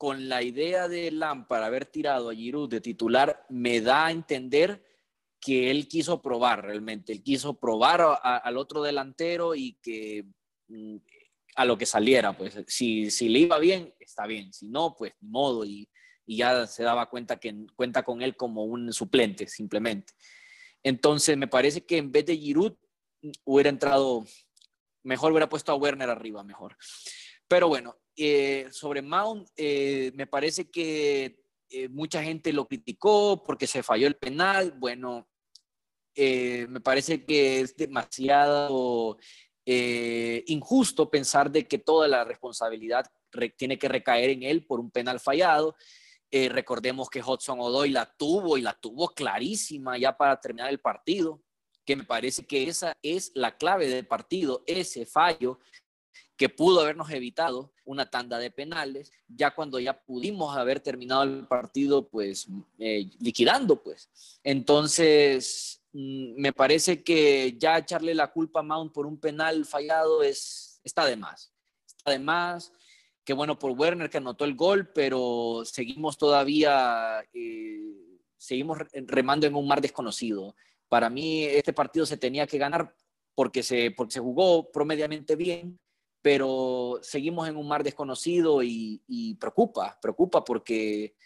con 0.00 0.30
la 0.30 0.42
idea 0.42 0.88
de 0.88 1.10
Lampard 1.10 1.62
haber 1.62 1.84
tirado 1.84 2.30
a 2.30 2.34
Giroud 2.34 2.70
de 2.70 2.80
titular, 2.80 3.44
me 3.50 3.82
da 3.82 4.06
a 4.06 4.10
entender 4.10 4.82
que 5.38 5.70
él 5.70 5.88
quiso 5.88 6.22
probar 6.22 6.64
realmente, 6.64 7.12
él 7.12 7.22
quiso 7.22 7.60
probar 7.60 8.18
al 8.22 8.56
otro 8.56 8.82
delantero 8.82 9.54
y 9.54 9.74
que 9.82 10.24
mm, 10.68 10.96
a 11.54 11.66
lo 11.66 11.76
que 11.76 11.84
saliera, 11.84 12.34
pues 12.34 12.58
si, 12.66 13.10
le 13.28 13.40
iba 13.40 13.58
bien, 13.58 13.94
está 14.00 14.26
bien, 14.26 14.54
si 14.54 14.70
no, 14.70 14.96
pues 14.96 15.12
modo, 15.20 15.66
y, 15.66 15.86
y 16.24 16.38
ya 16.38 16.66
se 16.66 16.82
daba 16.82 17.10
cuenta 17.10 17.38
que 17.38 17.54
cuenta 17.76 18.02
con 18.02 18.22
él 18.22 18.36
como 18.36 18.64
un 18.64 18.94
suplente, 18.94 19.48
simplemente. 19.48 20.14
Entonces, 20.82 21.36
me 21.36 21.46
parece 21.46 21.84
que 21.84 21.98
en 21.98 22.10
vez 22.10 22.24
de 22.24 22.38
Giroud, 22.38 22.72
hubiera 23.44 23.68
entrado, 23.68 24.24
mejor 25.02 25.32
hubiera 25.32 25.50
puesto 25.50 25.72
a 25.72 25.76
Werner 25.76 26.08
arriba, 26.08 26.42
mejor. 26.42 26.78
Pero 27.46 27.68
bueno, 27.68 27.98
eh, 28.22 28.68
sobre 28.70 29.00
Mount, 29.00 29.48
eh, 29.56 30.12
me 30.14 30.26
parece 30.26 30.70
que 30.70 31.40
eh, 31.70 31.88
mucha 31.88 32.22
gente 32.22 32.52
lo 32.52 32.66
criticó 32.68 33.42
porque 33.42 33.66
se 33.66 33.82
falló 33.82 34.06
el 34.06 34.16
penal. 34.16 34.72
Bueno, 34.78 35.26
me 36.14 36.80
parece 36.80 37.24
que 37.24 37.60
es 37.60 37.74
demasiado 37.76 39.16
injusto 39.64 41.10
pensar 41.10 41.50
de 41.50 41.66
que 41.66 41.78
toda 41.78 42.08
la 42.08 42.24
responsabilidad 42.24 43.06
tiene 43.56 43.78
que 43.78 43.88
recaer 43.88 44.28
en 44.30 44.42
él 44.42 44.66
por 44.66 44.80
un 44.80 44.90
penal 44.90 45.18
fallado. 45.18 45.76
recordemos 46.30 47.08
que 47.08 47.22
Hudson 47.22 47.60
Odoy 47.60 47.90
la 47.90 48.12
tuvo 48.18 48.58
y 48.58 48.60
la 48.60 48.74
tuvo 48.74 49.14
clarísima 49.14 49.96
ya 49.96 50.14
para 50.14 50.38
terminar 50.38 50.68
el 50.68 50.80
partido, 50.80 51.42
que 51.86 51.96
me 51.96 52.04
parece 52.04 52.44
que 52.44 52.64
esa 52.64 52.92
es 53.00 53.32
la 53.34 53.56
clave 53.56 53.88
del 53.88 54.06
partido, 54.06 54.62
ese 54.66 55.06
fallo 55.06 55.58
que 56.40 56.48
pudo 56.48 56.80
habernos 56.80 57.10
evitado 57.10 57.70
una 57.84 58.08
tanda 58.08 58.38
de 58.38 58.50
penales, 58.50 59.12
ya 59.28 59.54
cuando 59.54 59.78
ya 59.78 60.00
pudimos 60.00 60.56
haber 60.56 60.80
terminado 60.80 61.22
el 61.24 61.46
partido, 61.46 62.08
pues 62.08 62.48
eh, 62.78 63.10
liquidando, 63.18 63.82
pues. 63.82 64.08
Entonces, 64.42 65.82
mm, 65.92 66.40
me 66.40 66.54
parece 66.54 67.04
que 67.04 67.58
ya 67.58 67.76
echarle 67.76 68.14
la 68.14 68.32
culpa 68.32 68.60
a 68.60 68.62
Mount 68.62 68.90
por 68.90 69.04
un 69.04 69.20
penal 69.20 69.66
fallado 69.66 70.22
es, 70.22 70.80
está 70.82 71.04
de 71.04 71.16
más. 71.16 71.52
Está 71.86 72.12
de 72.12 72.18
más. 72.20 72.72
Qué 73.22 73.34
bueno 73.34 73.58
por 73.58 73.72
Werner 73.72 74.08
que 74.08 74.16
anotó 74.16 74.46
el 74.46 74.54
gol, 74.54 74.90
pero 74.94 75.60
seguimos 75.66 76.16
todavía, 76.16 77.22
eh, 77.34 78.16
seguimos 78.38 78.78
remando 78.94 79.46
en 79.46 79.54
un 79.54 79.68
mar 79.68 79.82
desconocido. 79.82 80.56
Para 80.88 81.10
mí, 81.10 81.44
este 81.44 81.74
partido 81.74 82.06
se 82.06 82.16
tenía 82.16 82.46
que 82.46 82.56
ganar 82.56 82.94
porque 83.34 83.62
se, 83.62 83.90
porque 83.90 84.14
se 84.14 84.20
jugó 84.20 84.72
promediamente 84.72 85.36
bien 85.36 85.78
pero 86.22 86.98
seguimos 87.02 87.48
en 87.48 87.56
un 87.56 87.66
mar 87.66 87.82
desconocido 87.82 88.62
y, 88.62 89.36
preocupa, 89.40 89.98
preocupa 90.00 90.44
porque, 90.44 91.16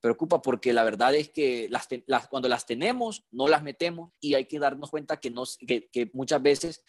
preocupa 0.00 0.40
porque 0.40 0.72
la 0.72 0.84
verdad 0.84 1.14
es 1.14 1.30
que 1.30 1.68
las, 1.68 1.88
cuando 2.28 2.48
las 2.48 2.66
tenemos, 2.66 3.26
no 3.30 3.48
las 3.48 3.62
metemos 3.62 4.12
y 4.20 4.34
hay 4.34 4.46
que 4.46 4.58
darnos 4.58 4.90
cuenta 4.90 5.18
que, 5.18 5.30
nos, 5.30 5.58
que, 5.58 6.10
muchas 6.12 6.40
veces 6.40 6.84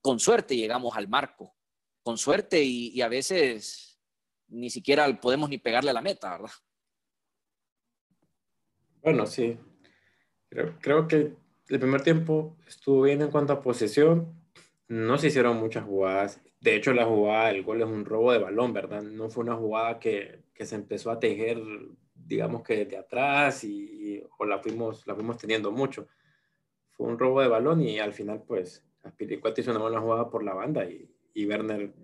con 0.00 0.18
suerte 0.18 0.56
llegamos 0.56 0.96
al 0.96 1.08
marco, 1.08 1.54
con 2.02 2.16
suerte 2.16 2.62
y, 2.62 3.00
a 3.02 3.08
veces 3.08 4.00
ni 4.48 4.70
siquiera 4.70 5.20
podemos 5.20 5.50
ni 5.50 5.58
pegarle 5.58 5.90
a 5.90 5.94
la 5.94 6.02
meta, 6.02 6.30
¿verdad? 6.30 6.50
Bueno, 9.02 9.26
sí. 9.26 9.58
Creo, 10.48 10.78
creo 10.80 11.06
que 11.06 11.36
el 11.68 11.78
primer 11.78 12.02
tiempo 12.02 12.56
estuvo 12.66 13.02
bien 13.02 13.22
en 13.22 13.30
cuanto 13.30 13.52
a 13.52 13.62
posesión, 13.62 14.39
no 14.90 15.18
se 15.18 15.28
hicieron 15.28 15.56
muchas 15.58 15.84
jugadas. 15.84 16.42
De 16.60 16.74
hecho, 16.74 16.92
la 16.92 17.06
jugada, 17.06 17.50
el 17.50 17.62
gol 17.62 17.80
es 17.80 17.86
un 17.86 18.04
robo 18.04 18.32
de 18.32 18.40
balón, 18.40 18.72
¿verdad? 18.72 19.02
No 19.02 19.30
fue 19.30 19.44
una 19.44 19.54
jugada 19.54 20.00
que, 20.00 20.42
se 20.58 20.74
empezó 20.74 21.12
a 21.12 21.20
tejer, 21.20 21.58
digamos 22.12 22.64
que 22.64 22.84
de 22.84 22.96
atrás 22.96 23.62
y, 23.62 24.20
o 24.36 24.44
la 24.44 24.58
fuimos, 24.58 25.06
la 25.06 25.14
fuimos 25.14 25.38
teniendo 25.38 25.70
mucho. 25.70 26.08
Fue 26.90 27.06
un 27.06 27.20
robo 27.20 27.40
de 27.40 27.46
balón 27.46 27.80
y 27.82 28.00
al 28.00 28.12
final, 28.12 28.42
pues, 28.46 28.84
Aspiricueta 29.04 29.60
hizo 29.60 29.70
una 29.70 29.80
buena 29.80 30.00
jugada 30.00 30.28
por 30.28 30.42
la 30.42 30.54
banda 30.54 30.84
y, 30.84 31.08
y 31.34 31.46
Werner, 31.46 31.94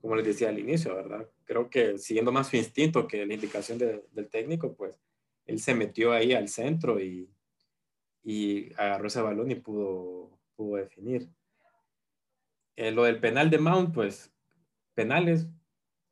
como 0.00 0.16
les 0.16 0.24
decía 0.24 0.48
al 0.48 0.58
inicio, 0.58 0.96
¿verdad? 0.96 1.28
Creo 1.44 1.68
que 1.68 1.98
siguiendo 1.98 2.32
más 2.32 2.48
su 2.48 2.56
instinto 2.56 3.06
que 3.06 3.26
la 3.26 3.34
indicación 3.34 3.76
del 3.76 4.30
técnico, 4.30 4.74
pues, 4.74 4.98
él 5.44 5.60
se 5.60 5.74
metió 5.74 6.12
ahí 6.12 6.32
al 6.32 6.48
centro 6.48 6.98
y, 6.98 7.28
y 8.24 8.72
agarró 8.72 9.08
ese 9.08 9.20
balón 9.20 9.50
y 9.50 9.56
pudo, 9.56 10.38
pudo 10.56 10.76
definir. 10.76 11.28
Eh, 12.76 12.90
lo 12.90 13.04
del 13.04 13.20
penal 13.20 13.50
de 13.50 13.58
Mount, 13.58 13.94
pues 13.94 14.32
penales, 14.94 15.48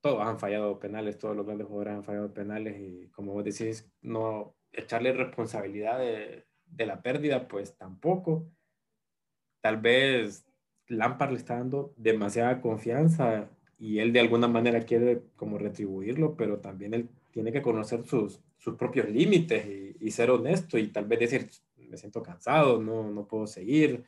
todos 0.00 0.26
han 0.26 0.38
fallado 0.38 0.78
penales, 0.78 1.18
todos 1.18 1.36
los 1.36 1.46
grandes 1.46 1.66
jugadores 1.66 1.94
han 1.94 2.04
fallado 2.04 2.32
penales 2.32 2.80
y 2.80 3.08
como 3.08 3.32
vos 3.32 3.44
decís, 3.44 3.90
no 4.02 4.54
echarle 4.72 5.12
responsabilidad 5.12 5.98
de, 5.98 6.46
de 6.66 6.86
la 6.86 7.02
pérdida, 7.02 7.48
pues 7.48 7.76
tampoco. 7.76 8.46
Tal 9.60 9.76
vez 9.78 10.46
Lampard 10.88 11.30
le 11.30 11.36
está 11.36 11.56
dando 11.56 11.92
demasiada 11.96 12.60
confianza 12.60 13.48
y 13.78 13.98
él 13.98 14.12
de 14.12 14.20
alguna 14.20 14.48
manera 14.48 14.80
quiere 14.80 15.22
como 15.36 15.58
retribuirlo, 15.58 16.36
pero 16.36 16.58
también 16.58 16.94
él 16.94 17.08
tiene 17.30 17.52
que 17.52 17.62
conocer 17.62 18.04
sus, 18.04 18.40
sus 18.58 18.76
propios 18.76 19.08
límites 19.08 19.64
y, 19.66 19.96
y, 20.00 20.10
ser 20.10 20.30
honesto 20.30 20.78
y 20.78 20.88
tal 20.88 21.06
vez 21.06 21.20
decir, 21.20 21.48
me 21.76 21.96
siento 21.96 22.22
cansado, 22.22 22.80
no, 22.82 23.10
no 23.10 23.26
puedo 23.26 23.46
seguir, 23.46 24.04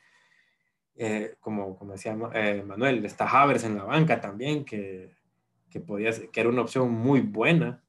eh, 0.97 1.37
como, 1.41 1.77
como 1.77 1.93
decía 1.93 2.17
eh, 2.35 2.63
Manuel, 2.67 3.05
está 3.05 3.27
Havers 3.27 3.65
en 3.65 3.77
la 3.77 3.85
banca 3.85 4.21
también, 4.21 4.65
que, 4.65 5.11
que, 5.71 5.81
podía, 5.81 6.11
que 6.31 6.41
era 6.41 6.49
una 6.49 6.63
opción 6.63 6.91
muy 6.91 7.21
buena 7.21 7.83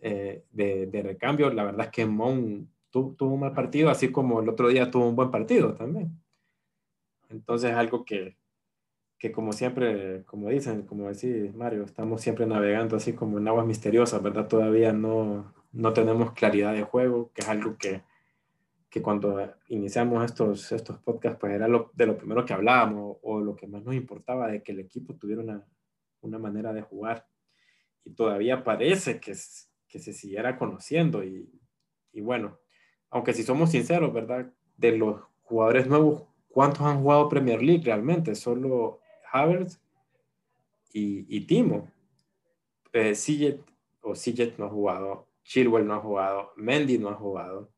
eh, 0.00 0.44
de, 0.50 0.86
de, 0.86 1.02
recambio. 1.02 1.50
La 1.50 1.64
verdad 1.64 1.86
es 1.86 1.92
que 1.92 2.06
Mon 2.06 2.68
tuvo 2.90 3.34
un 3.34 3.40
mal 3.40 3.52
partido, 3.52 3.90
así 3.90 4.10
como 4.10 4.40
el 4.40 4.48
otro 4.48 4.68
día 4.68 4.90
tuvo 4.90 5.08
un 5.08 5.16
buen 5.16 5.30
partido 5.30 5.74
también. 5.74 6.18
Entonces, 7.28 7.72
algo 7.72 8.04
que, 8.04 8.36
que 9.18 9.32
como 9.32 9.52
siempre, 9.52 10.24
como 10.24 10.48
dicen, 10.48 10.82
como 10.82 11.08
decís 11.08 11.54
Mario, 11.54 11.84
estamos 11.84 12.20
siempre 12.22 12.46
navegando 12.46 12.96
así 12.96 13.12
como 13.12 13.38
en 13.38 13.48
aguas 13.48 13.66
misteriosas, 13.66 14.22
¿verdad? 14.22 14.48
Todavía 14.48 14.92
no, 14.92 15.52
no 15.72 15.92
tenemos 15.92 16.32
claridad 16.32 16.72
de 16.72 16.82
juego, 16.82 17.30
que 17.34 17.42
es 17.42 17.48
algo 17.48 17.76
que, 17.76 18.02
que 18.90 19.02
cuando 19.02 19.54
iniciamos 19.68 20.24
estos, 20.24 20.72
estos 20.72 20.98
podcasts, 20.98 21.38
pues 21.38 21.52
era 21.52 21.68
lo, 21.68 21.90
de 21.94 22.06
lo 22.06 22.16
primero 22.16 22.44
que 22.44 22.54
hablábamos 22.54 23.18
o 23.22 23.40
lo 23.40 23.54
que 23.54 23.66
más 23.66 23.82
nos 23.84 23.94
importaba 23.94 24.48
de 24.48 24.62
que 24.62 24.72
el 24.72 24.80
equipo 24.80 25.14
tuviera 25.14 25.42
una, 25.42 25.66
una 26.22 26.38
manera 26.38 26.72
de 26.72 26.82
jugar. 26.82 27.26
Y 28.04 28.12
todavía 28.14 28.64
parece 28.64 29.20
que, 29.20 29.34
que 29.88 29.98
se 29.98 30.12
siguiera 30.12 30.56
conociendo. 30.56 31.22
Y, 31.22 31.50
y, 32.12 32.20
bueno, 32.20 32.58
aunque 33.10 33.34
si 33.34 33.42
somos 33.42 33.70
sinceros, 33.70 34.12
¿verdad? 34.12 34.50
De 34.76 34.96
los 34.96 35.20
jugadores 35.42 35.86
nuevos, 35.86 36.24
¿cuántos 36.48 36.82
han 36.82 37.02
jugado 37.02 37.28
Premier 37.28 37.62
League 37.62 37.84
realmente? 37.84 38.34
Solo 38.34 39.00
Havertz 39.30 39.80
y, 40.92 41.26
y 41.36 41.46
Timo. 41.46 41.90
Eh, 42.94 43.14
o 44.00 44.14
Siget 44.14 44.56
no 44.58 44.66
ha 44.66 44.70
jugado, 44.70 45.28
Chilwell 45.42 45.86
no 45.86 45.94
ha 45.94 46.00
jugado, 46.00 46.52
Mendy 46.56 46.98
no 46.98 47.10
ha 47.10 47.14
jugado. 47.14 47.70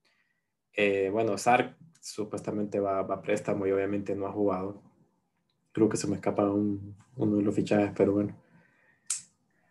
Eh, 0.74 1.10
bueno, 1.12 1.36
Sark 1.38 1.76
supuestamente 2.00 2.80
va, 2.80 3.00
a 3.00 3.22
préstamo 3.22 3.66
y 3.66 3.72
obviamente 3.72 4.14
no 4.14 4.26
ha 4.26 4.32
jugado. 4.32 4.82
Creo 5.72 5.88
que 5.88 5.96
se 5.96 6.08
me 6.08 6.16
escapa 6.16 6.50
uno 6.50 7.36
de 7.36 7.42
los 7.42 7.54
fichajes, 7.54 7.92
pero 7.96 8.12
bueno. 8.12 8.36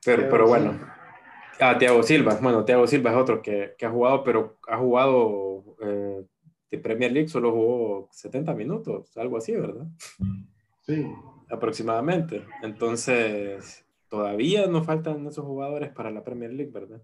Pero, 0.06 0.30
pero 0.30 0.48
bueno. 0.48 0.80
Ah, 1.60 1.78
Thiago 1.78 2.04
Silva. 2.04 2.38
Bueno, 2.42 2.64
Thiago 2.64 2.88
Silva 2.88 3.12
es 3.12 3.18
otro 3.18 3.42
que, 3.42 3.76
ha 3.82 3.90
jugado, 3.90 4.24
pero 4.24 4.58
ha 4.68 4.78
jugado 4.78 5.64
eh, 5.82 6.26
de 6.72 6.78
Premier 6.78 7.12
League, 7.12 7.28
solo 7.28 7.52
jugó 7.52 8.10
70 8.12 8.54
minutos, 8.54 9.18
algo 9.18 9.38
así, 9.38 9.56
¿verdad? 9.56 9.86
Sí. 10.86 11.06
Aproximadamente. 11.50 12.46
Entonces, 12.64 13.86
todavía 14.08 14.68
nos 14.68 14.86
faltan 14.86 15.26
esos 15.28 15.46
jugadores 15.46 15.90
para 15.90 16.12
la 16.12 16.24
Premier 16.24 16.54
League, 16.54 16.72
¿verdad? 16.72 17.02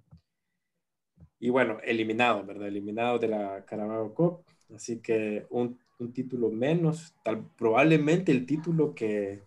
Y 1.46 1.50
bueno, 1.52 1.78
eliminado, 1.84 2.44
¿verdad? 2.44 2.68
Eliminado 2.68 3.20
de 3.20 3.28
la 3.28 3.64
Carabao 3.66 4.16
Cup. 4.16 4.40
Así 4.76 4.98
que 4.98 5.46
un, 5.52 5.78
un 6.00 6.12
título 6.12 6.50
menos, 6.50 7.14
tal, 7.22 7.46
probablemente 7.56 8.32
el 8.32 8.48
título 8.48 8.96
que, 8.96 9.44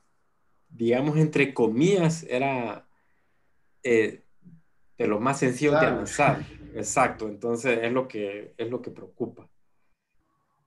digamos, 0.69 1.17
entre 1.17 1.53
comillas, 1.53 2.23
era 2.23 2.87
eh, 3.83 4.23
de 4.97 5.07
los 5.09 5.21
más 5.21 5.41
sencillos 5.41 5.81
de 5.81 5.87
avanzar. 5.87 6.45
Exacto, 6.73 7.27
entonces 7.27 7.81
es 7.83 7.93
lo 7.93 8.07
que, 8.07 8.55
es 8.57 8.71
lo 8.71 8.81
que 8.81 8.93
preocupa. 8.93 9.49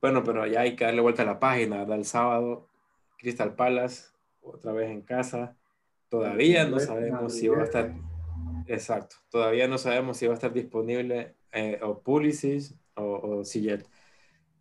Bueno, 0.01 0.25
pero 0.25 0.45
ya 0.47 0.59
hay 0.59 0.75
que 0.75 0.83
darle 0.83 0.99
vuelta 0.99 1.21
a 1.21 1.27
la 1.27 1.39
página, 1.39 1.77
¿verdad? 1.77 1.95
El 1.95 2.05
sábado, 2.05 2.67
Crystal 3.17 3.55
Palace, 3.55 4.09
otra 4.41 4.73
vez 4.73 4.91
en 4.91 5.01
casa. 5.01 5.55
Todavía 6.09 6.65
no 6.65 6.77
sabemos 6.77 7.33
si 7.33 7.47
va 7.47 7.61
a 7.61 7.63
estar 7.63 7.93
Exacto. 8.67 9.17
Todavía 9.29 9.67
no 9.67 9.77
sabemos 9.77 10.17
si 10.17 10.27
va 10.27 10.33
a 10.33 10.35
estar 10.35 10.53
disponible 10.53 11.35
eh, 11.51 11.79
o 11.81 12.01
Pulisic 12.01 12.75
o, 12.95 13.41
o 13.41 13.43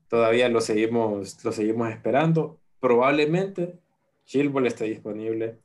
Todavía 0.08 0.48
lo 0.48 0.60
seguimos, 0.60 1.44
lo 1.44 1.52
seguimos 1.52 1.90
esperando. 1.90 2.60
Probablemente 2.80 3.78
Chilwell 4.24 4.66
esté 4.66 4.84
disponible. 4.84 5.60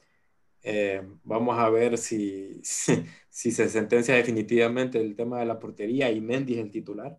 Eh, 0.62 1.02
vamos 1.24 1.58
a 1.60 1.70
ver 1.70 1.98
si, 1.98 2.60
si, 2.64 3.52
se 3.52 3.70
sentencia 3.70 4.16
definitivamente 4.16 5.00
el 5.00 5.16
tema 5.16 5.40
de 5.40 5.46
la 5.46 5.60
portería 5.60 6.12
y 6.12 6.22
Mendy 6.22 6.56
es 6.56 6.60
el 6.60 6.72
titular. 6.72 7.18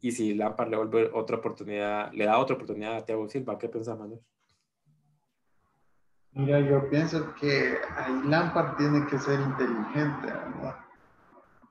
Y 0.00 0.12
si 0.12 0.34
Lampard 0.34 0.70
le 0.70 0.76
vuelve 0.76 1.10
otra 1.14 1.38
oportunidad, 1.38 2.12
le 2.12 2.24
da 2.26 2.38
otra 2.38 2.56
oportunidad 2.56 2.96
a 2.96 3.04
Thiago 3.04 3.28
Silva. 3.28 3.58
¿Qué 3.58 3.68
piensas, 3.68 3.98
Manuel? 3.98 4.20
Mira, 6.34 6.58
yo 6.60 6.90
pienso 6.90 7.32
que 7.36 7.78
ahí 7.96 8.20
Lampard 8.24 8.76
tiene 8.76 9.06
que 9.06 9.18
ser 9.18 9.38
inteligente, 9.40 10.26
¿verdad? 10.26 10.76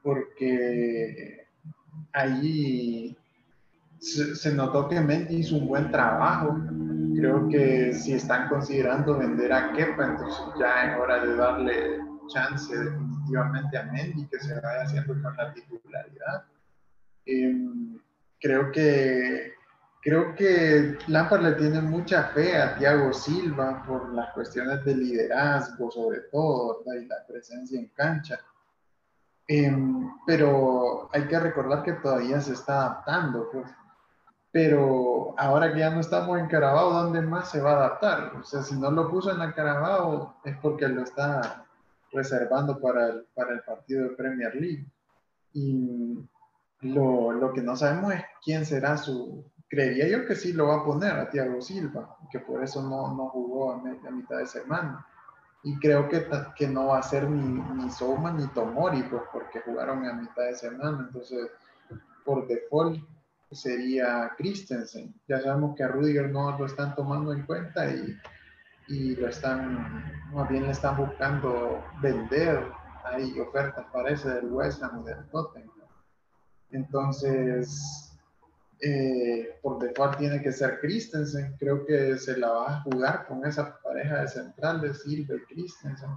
Porque 0.01 1.47
ahí 2.13 3.17
se, 3.99 4.53
notó 4.53 4.87
que 4.87 5.01
Mendy 5.01 5.37
hizo 5.37 5.57
un 5.57 5.67
buen 5.67 5.91
trabajo. 5.91 6.57
creo 7.15 7.47
que 7.49 7.93
si 7.93 8.13
están 8.13 8.47
considerando 8.47 9.17
vender 9.17 9.51
a 9.51 9.73
Kepa, 9.73 10.05
entonces 10.05 10.45
ya 10.57 10.91
es 10.91 10.99
hora 10.99 11.25
de 11.25 11.35
darle 11.35 11.99
chance 12.27 12.73
definitivamente 12.75 13.77
a 13.77 13.83
Mendy 13.91 14.25
que 14.27 14.39
se 14.39 14.53
vaya 14.61 14.83
haciendo 14.83 15.13
con 15.21 15.35
la 15.35 15.53
titularidad. 15.53 16.45
Em, 17.25 17.99
creo 18.39 18.71
que 18.71 19.53
creo 20.03 20.35
que 20.35 20.97
Lampard 21.07 21.41
le 21.41 21.51
tiene 21.53 21.81
mucha 21.81 22.25
fe 22.25 22.57
a 22.57 22.75
Thiago 22.77 23.13
Silva 23.13 23.83
por 23.87 24.13
las 24.13 24.33
cuestiones 24.33 24.83
de 24.83 24.95
liderazgo, 24.95 25.89
sobre 25.89 26.19
todo, 26.31 26.83
y 27.01 27.05
la 27.05 27.25
presencia 27.25 27.79
en 27.79 27.87
cancha. 27.89 28.39
Em, 29.47 30.11
pero 30.25 31.09
hay 31.13 31.27
que 31.27 31.39
recordar 31.39 31.83
que 31.83 31.93
todavía 31.93 32.39
se 32.41 32.53
está 32.53 32.81
adaptando, 32.81 33.49
pues. 33.51 33.69
Pero 34.51 35.33
ahora 35.37 35.73
que 35.73 35.79
ya 35.79 35.89
no 35.89 36.01
estamos 36.01 36.37
en 36.37 36.47
Carabao, 36.47 36.91
¿dónde 36.93 37.21
más 37.21 37.49
se 37.49 37.61
va 37.61 37.71
a 37.71 37.75
adaptar? 37.77 38.35
O 38.39 38.43
sea, 38.43 38.61
si 38.61 38.75
no 38.75 38.91
lo 38.91 39.09
puso 39.09 39.31
en 39.31 39.39
la 39.39 39.53
Carabao 39.53 40.37
es 40.43 40.55
porque 40.57 40.87
lo 40.87 41.03
está 41.03 41.65
reservando 42.11 42.79
para 42.79 43.07
el, 43.07 43.25
para 43.33 43.53
el 43.53 43.61
partido 43.61 44.03
de 44.03 44.15
Premier 44.15 44.53
League. 44.55 44.85
Y 45.53 46.19
lo, 46.81 47.31
lo 47.31 47.53
que 47.53 47.61
no 47.61 47.75
sabemos 47.75 48.13
es 48.13 48.23
quién 48.43 48.65
será 48.65 48.97
su... 48.97 49.43
Creería 49.73 50.07
yo 50.07 50.27
que 50.27 50.35
sí 50.35 50.53
lo 50.53 50.67
va 50.67 50.75
a 50.75 50.85
poner 50.85 51.13
a 51.13 51.31
Thiago 51.31 51.59
Silva, 51.59 52.15
que 52.31 52.37
por 52.37 52.63
eso 52.63 52.83
no, 52.83 53.15
no 53.15 53.29
jugó 53.29 53.71
a, 53.71 53.81
mitad 54.11 54.37
de 54.37 54.45
semana. 54.45 55.03
Y 55.63 55.79
creo 55.79 56.07
que, 56.09 56.27
que 56.55 56.67
no 56.67 56.89
va 56.89 56.99
a 56.99 57.01
ser 57.01 57.27
ni, 57.27 57.41
ni 57.41 57.89
Souma 57.89 58.31
ni 58.33 58.45
Tomori, 58.49 59.01
pues 59.01 59.23
porque 59.31 59.61
jugaron 59.61 60.05
a 60.05 60.13
mitad 60.13 60.43
de 60.43 60.53
semana. 60.53 61.05
Entonces, 61.07 61.49
por 62.23 62.47
default, 62.47 63.03
sería 63.49 64.31
Christensen. 64.37 65.11
Ya 65.27 65.41
sabemos 65.41 65.75
que 65.75 65.81
a 65.81 65.87
Rudiger 65.87 66.29
no 66.29 66.55
lo 66.55 66.67
están 66.67 66.93
tomando 66.93 67.33
en 67.33 67.43
cuenta 67.43 67.89
y, 67.89 68.15
y 68.89 69.15
lo 69.15 69.27
están, 69.27 70.05
más 70.33 70.49
bien 70.49 70.65
le 70.65 70.71
están 70.71 70.97
buscando 70.97 71.83
vender. 71.99 72.63
Hay 73.05 73.39
ofertas, 73.39 73.87
parece, 73.91 74.29
del 74.29 74.51
West 74.51 74.83
Ham 74.83 75.01
y 75.01 75.05
del 75.05 75.27
Tottenham. 75.31 75.71
Entonces, 76.69 78.12
eh, 78.83 79.59
por 79.61 79.79
default 79.79 80.17
tiene 80.17 80.41
que 80.41 80.51
ser 80.51 80.79
Christensen. 80.81 81.55
Creo 81.57 81.85
que 81.85 82.17
se 82.17 82.37
la 82.37 82.49
va 82.49 82.71
a 82.77 82.81
jugar 82.81 83.25
con 83.27 83.45
esa 83.45 83.79
pareja 83.81 84.21
de 84.21 84.27
centrales, 84.27 85.01
Silva 85.03 85.35
y 85.35 85.53
Christensen. 85.53 86.09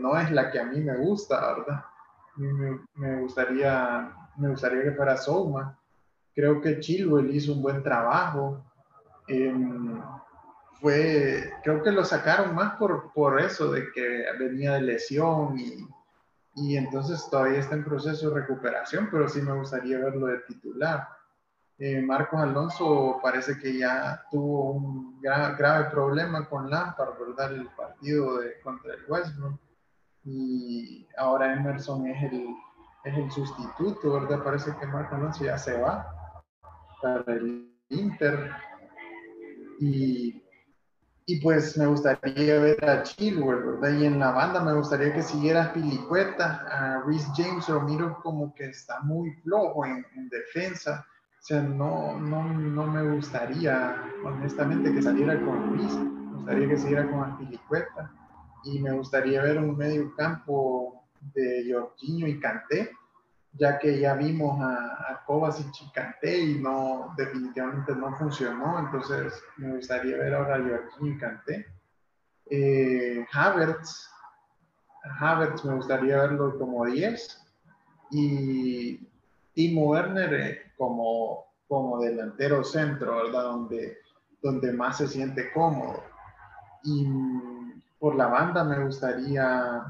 no 0.00 0.18
es 0.18 0.30
la 0.30 0.50
que 0.50 0.60
a 0.60 0.64
mí 0.64 0.80
me 0.80 0.96
gusta, 0.96 1.54
¿verdad? 1.54 1.84
Me, 2.36 2.78
me, 2.94 3.20
gustaría, 3.20 4.14
me 4.36 4.50
gustaría 4.50 4.84
que 4.84 4.92
fuera 4.92 5.16
Souma 5.16 5.76
Creo 6.36 6.60
que 6.60 6.80
Chilwell 6.80 7.34
hizo 7.34 7.54
un 7.54 7.62
buen 7.62 7.82
trabajo. 7.82 8.62
Em, 9.26 10.02
fue, 10.74 11.50
creo 11.64 11.82
que 11.82 11.90
lo 11.90 12.04
sacaron 12.04 12.54
más 12.54 12.76
por, 12.76 13.10
por 13.14 13.40
eso, 13.40 13.72
de 13.72 13.90
que 13.92 14.26
venía 14.38 14.74
de 14.74 14.82
lesión 14.82 15.58
y, 15.58 15.88
y 16.56 16.76
entonces 16.76 17.26
todavía 17.30 17.60
está 17.60 17.74
en 17.74 17.84
proceso 17.84 18.28
de 18.28 18.42
recuperación, 18.42 19.08
pero 19.10 19.26
sí 19.30 19.40
me 19.40 19.54
gustaría 19.54 19.98
verlo 19.98 20.26
de 20.26 20.40
titular. 20.40 21.08
Eh, 21.78 22.00
Marcos 22.00 22.40
Alonso 22.40 23.18
parece 23.22 23.58
que 23.58 23.78
ya 23.78 24.22
tuvo 24.30 24.72
un 24.72 25.20
grave 25.20 25.90
problema 25.90 26.48
con 26.48 26.70
Lampard, 26.70 27.18
¿verdad? 27.18 27.52
El 27.52 27.68
partido 27.68 28.38
de, 28.38 28.60
contra 28.60 28.94
el 28.94 29.00
Westbrook. 29.08 29.60
Y 30.24 31.06
ahora 31.18 31.52
Emerson 31.52 32.06
es 32.06 32.32
el, 32.32 32.48
es 33.04 33.16
el 33.16 33.30
sustituto, 33.30 34.14
¿verdad? 34.14 34.42
Parece 34.42 34.74
que 34.78 34.86
Marcos 34.86 35.18
Alonso 35.18 35.44
ya 35.44 35.58
se 35.58 35.78
va 35.78 36.42
para 37.02 37.34
el 37.34 37.70
Inter. 37.90 38.50
Y, 39.78 40.42
y 41.28 41.40
pues 41.40 41.76
me 41.76 41.86
gustaría 41.86 42.60
ver 42.60 42.84
a 42.88 43.02
Chilwell, 43.02 43.80
¿verdad? 43.80 43.98
Y 43.98 44.06
en 44.06 44.20
la 44.20 44.30
banda 44.30 44.60
me 44.60 44.74
gustaría 44.74 45.12
que 45.12 45.22
siguiera 45.22 45.70
Filicueta, 45.70 46.64
a 46.70 47.02
Rhys 47.02 47.26
James 47.36 47.68
lo 47.68 47.80
miro 47.80 48.20
como 48.22 48.54
que 48.54 48.66
está 48.66 49.00
muy 49.00 49.32
flojo 49.42 49.84
en, 49.84 50.04
defensa. 50.30 51.04
Sea, 51.46 51.62
no, 51.62 52.18
no, 52.18 52.42
no, 52.42 52.86
me 52.88 53.14
gustaría, 53.14 54.02
honestamente, 54.24 54.92
que 54.92 55.00
saliera 55.00 55.40
con 55.44 55.78
Rhys. 55.78 55.94
Me 55.96 56.34
gustaría 56.38 56.68
que 56.68 56.76
siguiera 56.76 57.08
con 57.08 57.38
Filicueta. 57.38 58.10
Y 58.64 58.80
me 58.80 58.90
gustaría 58.90 59.42
ver 59.42 59.58
un 59.58 59.76
medio 59.76 60.12
campo 60.16 61.04
de 61.34 61.72
Jorginho 61.72 62.26
y 62.26 62.40
Canté 62.40 62.90
ya 63.58 63.78
que 63.78 64.00
ya 64.00 64.14
vimos 64.14 64.60
a, 64.60 65.12
a 65.12 65.24
Kovacic 65.24 65.72
y 66.22 66.28
y 66.28 66.58
no, 66.58 67.14
definitivamente 67.16 67.94
no 67.94 68.14
funcionó, 68.16 68.78
entonces 68.78 69.32
me 69.56 69.76
gustaría 69.76 70.16
ver 70.18 70.34
ahora 70.34 70.56
a 70.56 70.58
Joaquín 70.58 71.14
y 71.14 71.18
Canté. 71.18 71.66
Eh, 72.50 73.24
Havertz, 73.32 74.10
Havertz 75.20 75.64
me 75.64 75.74
gustaría 75.74 76.16
verlo 76.18 76.58
como 76.58 76.84
10 76.84 77.46
y 78.10 79.00
Timo 79.54 79.86
Werner 79.86 80.34
eh, 80.34 80.65
como, 80.76 81.46
como 81.66 82.00
delantero 82.00 82.64
centro, 82.64 83.16
¿verdad? 83.16 83.42
Donde, 83.44 83.98
donde 84.42 84.72
más 84.72 84.98
se 84.98 85.08
siente 85.08 85.52
cómodo. 85.52 86.02
Y 86.84 87.06
por 87.98 88.14
la 88.14 88.26
banda 88.28 88.62
me 88.64 88.84
gustaría 88.84 89.84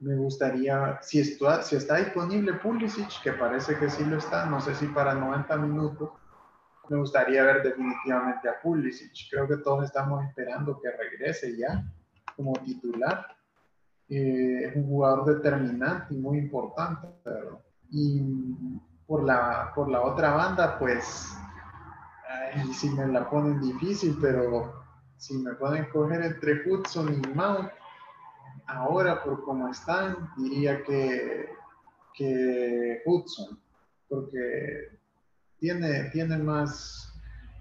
me 0.00 0.16
gustaría, 0.16 0.98
si 1.02 1.20
está, 1.20 1.62
si 1.62 1.76
está 1.76 1.96
disponible 1.96 2.54
Pulisic, 2.54 3.22
que 3.22 3.32
parece 3.32 3.76
que 3.76 3.90
sí 3.90 4.02
lo 4.04 4.16
está, 4.16 4.46
no 4.46 4.60
sé 4.60 4.74
si 4.74 4.86
para 4.86 5.14
90 5.14 5.56
minutos, 5.58 6.10
me 6.88 6.96
gustaría 6.96 7.44
ver 7.44 7.62
definitivamente 7.62 8.48
a 8.48 8.60
Pulisic. 8.60 9.12
Creo 9.30 9.46
que 9.46 9.58
todos 9.58 9.84
estamos 9.84 10.24
esperando 10.24 10.80
que 10.80 10.90
regrese 10.90 11.56
ya 11.56 11.84
como 12.34 12.54
titular. 12.54 13.26
Eh, 14.08 14.64
es 14.64 14.76
un 14.76 14.86
jugador 14.86 15.36
determinante 15.36 16.14
y 16.14 16.18
muy 16.18 16.38
importante. 16.38 17.08
Y 17.92 18.22
por 19.10 19.24
la, 19.24 19.72
por 19.74 19.90
la 19.90 20.02
otra 20.02 20.30
banda, 20.34 20.78
pues, 20.78 21.36
ay, 22.28 22.72
si 22.72 22.90
me 22.90 23.08
la 23.08 23.28
ponen 23.28 23.60
difícil, 23.60 24.16
pero 24.20 24.84
si 25.16 25.36
me 25.36 25.52
pueden 25.54 25.86
coger 25.86 26.22
entre 26.22 26.62
Hudson 26.64 27.12
y 27.14 27.34
Mount, 27.34 27.72
ahora 28.68 29.20
por 29.24 29.42
cómo 29.42 29.66
están, 29.66 30.30
diría 30.36 30.84
que, 30.84 31.50
que 32.14 33.02
Hudson, 33.04 33.58
porque 34.08 34.96
tiene, 35.58 36.04
tiene 36.10 36.38
más, 36.38 37.12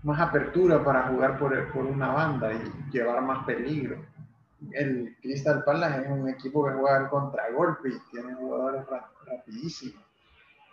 más 0.03 0.19
apertura 0.21 0.83
para 0.83 1.07
jugar 1.07 1.39
por, 1.39 1.73
por 1.73 1.83
una 1.83 2.13
banda 2.13 2.53
y 2.53 2.91
llevar 2.91 3.23
más 3.23 3.43
peligro. 3.45 3.97
El 4.73 5.17
Crystal 5.19 5.63
Palace 5.63 6.03
es 6.03 6.11
un 6.11 6.29
equipo 6.29 6.63
que 6.63 6.73
juega 6.73 6.97
al 6.97 7.09
contragolpe 7.09 7.89
y 7.89 7.99
tiene 8.11 8.35
jugadores 8.35 8.85
rapidísimos. 9.25 10.08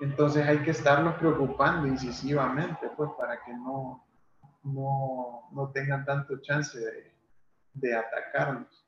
Entonces 0.01 0.47
hay 0.47 0.59
que 0.59 0.73
estarlos 0.73 1.15
preocupando 1.15 1.87
incisivamente, 1.87 2.91
pues, 2.97 3.11
para 3.19 3.43
que 3.45 3.53
no, 3.53 4.07
no, 4.63 5.49
no 5.53 5.71
tengan 5.73 6.05
tanto 6.05 6.41
chance 6.43 6.79
de, 6.79 7.13
de 7.75 7.95
atacarnos. 7.95 8.87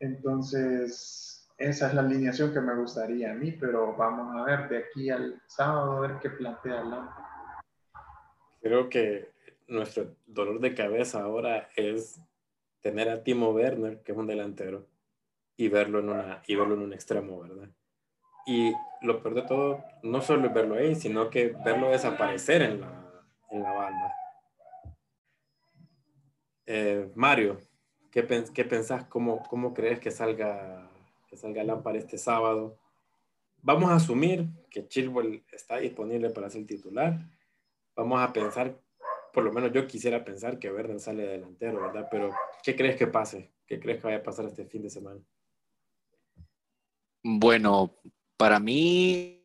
Entonces, 0.00 1.48
esa 1.58 1.88
es 1.88 1.94
la 1.94 2.00
alineación 2.00 2.52
que 2.52 2.60
me 2.60 2.74
gustaría 2.74 3.30
a 3.30 3.34
mí, 3.34 3.52
pero 3.52 3.94
vamos 3.96 4.36
a 4.36 4.44
ver 4.44 4.68
de 4.68 4.78
aquí 4.78 5.10
al 5.10 5.40
sábado 5.46 5.92
a 5.92 6.00
ver 6.00 6.18
qué 6.20 6.30
plantea 6.30 6.82
la. 6.82 7.16
Creo 8.60 8.88
que 8.88 9.32
nuestro 9.68 10.16
dolor 10.26 10.60
de 10.60 10.74
cabeza 10.74 11.22
ahora 11.22 11.68
es 11.76 12.20
tener 12.80 13.08
a 13.08 13.22
Timo 13.22 13.50
Werner, 13.50 14.02
que 14.02 14.12
es 14.12 14.18
un 14.18 14.26
delantero, 14.26 14.88
y 15.56 15.68
verlo 15.68 16.00
en, 16.00 16.08
una, 16.08 16.42
y 16.46 16.56
verlo 16.56 16.74
en 16.74 16.82
un 16.82 16.92
extremo, 16.92 17.40
¿verdad? 17.40 17.68
Y 18.46 18.72
lo 19.02 19.22
peor 19.22 19.34
de 19.34 19.42
todo, 19.42 19.84
no 20.02 20.20
solo 20.20 20.52
verlo 20.52 20.76
ahí, 20.76 20.94
sino 20.94 21.30
que 21.30 21.54
verlo 21.64 21.90
desaparecer 21.90 22.62
en 22.62 22.80
la, 22.80 23.24
en 23.50 23.62
la 23.62 23.72
banda. 23.72 24.14
Eh, 26.66 27.10
Mario, 27.14 27.58
¿Qué, 28.12 28.44
qué 28.52 28.64
pensás? 28.66 29.06
¿Cómo, 29.06 29.42
¿Cómo 29.48 29.72
crees 29.72 29.98
que 29.98 30.10
salga, 30.10 30.86
que 31.28 31.36
salga 31.38 31.64
Lampard 31.64 31.96
este 31.96 32.18
sábado? 32.18 32.78
Vamos 33.62 33.90
a 33.90 33.94
asumir 33.94 34.46
que 34.70 34.86
Chilwell 34.86 35.42
está 35.50 35.78
disponible 35.78 36.28
para 36.28 36.50
ser 36.50 36.66
titular. 36.66 37.18
Vamos 37.96 38.20
a 38.20 38.30
pensar, 38.30 38.78
por 39.32 39.44
lo 39.44 39.50
menos 39.50 39.72
yo 39.72 39.86
quisiera 39.86 40.22
pensar 40.22 40.58
que 40.58 40.70
Verden 40.70 41.00
sale 41.00 41.26
delantero, 41.26 41.80
¿verdad? 41.80 42.08
Pero, 42.10 42.30
¿qué 42.62 42.76
crees 42.76 42.96
que 42.96 43.06
pase? 43.06 43.50
¿Qué 43.66 43.80
crees 43.80 43.98
que 43.98 44.08
vaya 44.08 44.18
a 44.18 44.22
pasar 44.22 44.44
este 44.44 44.66
fin 44.66 44.82
de 44.82 44.90
semana? 44.90 45.20
Bueno, 47.22 47.94
para 48.42 48.58
mí, 48.58 49.40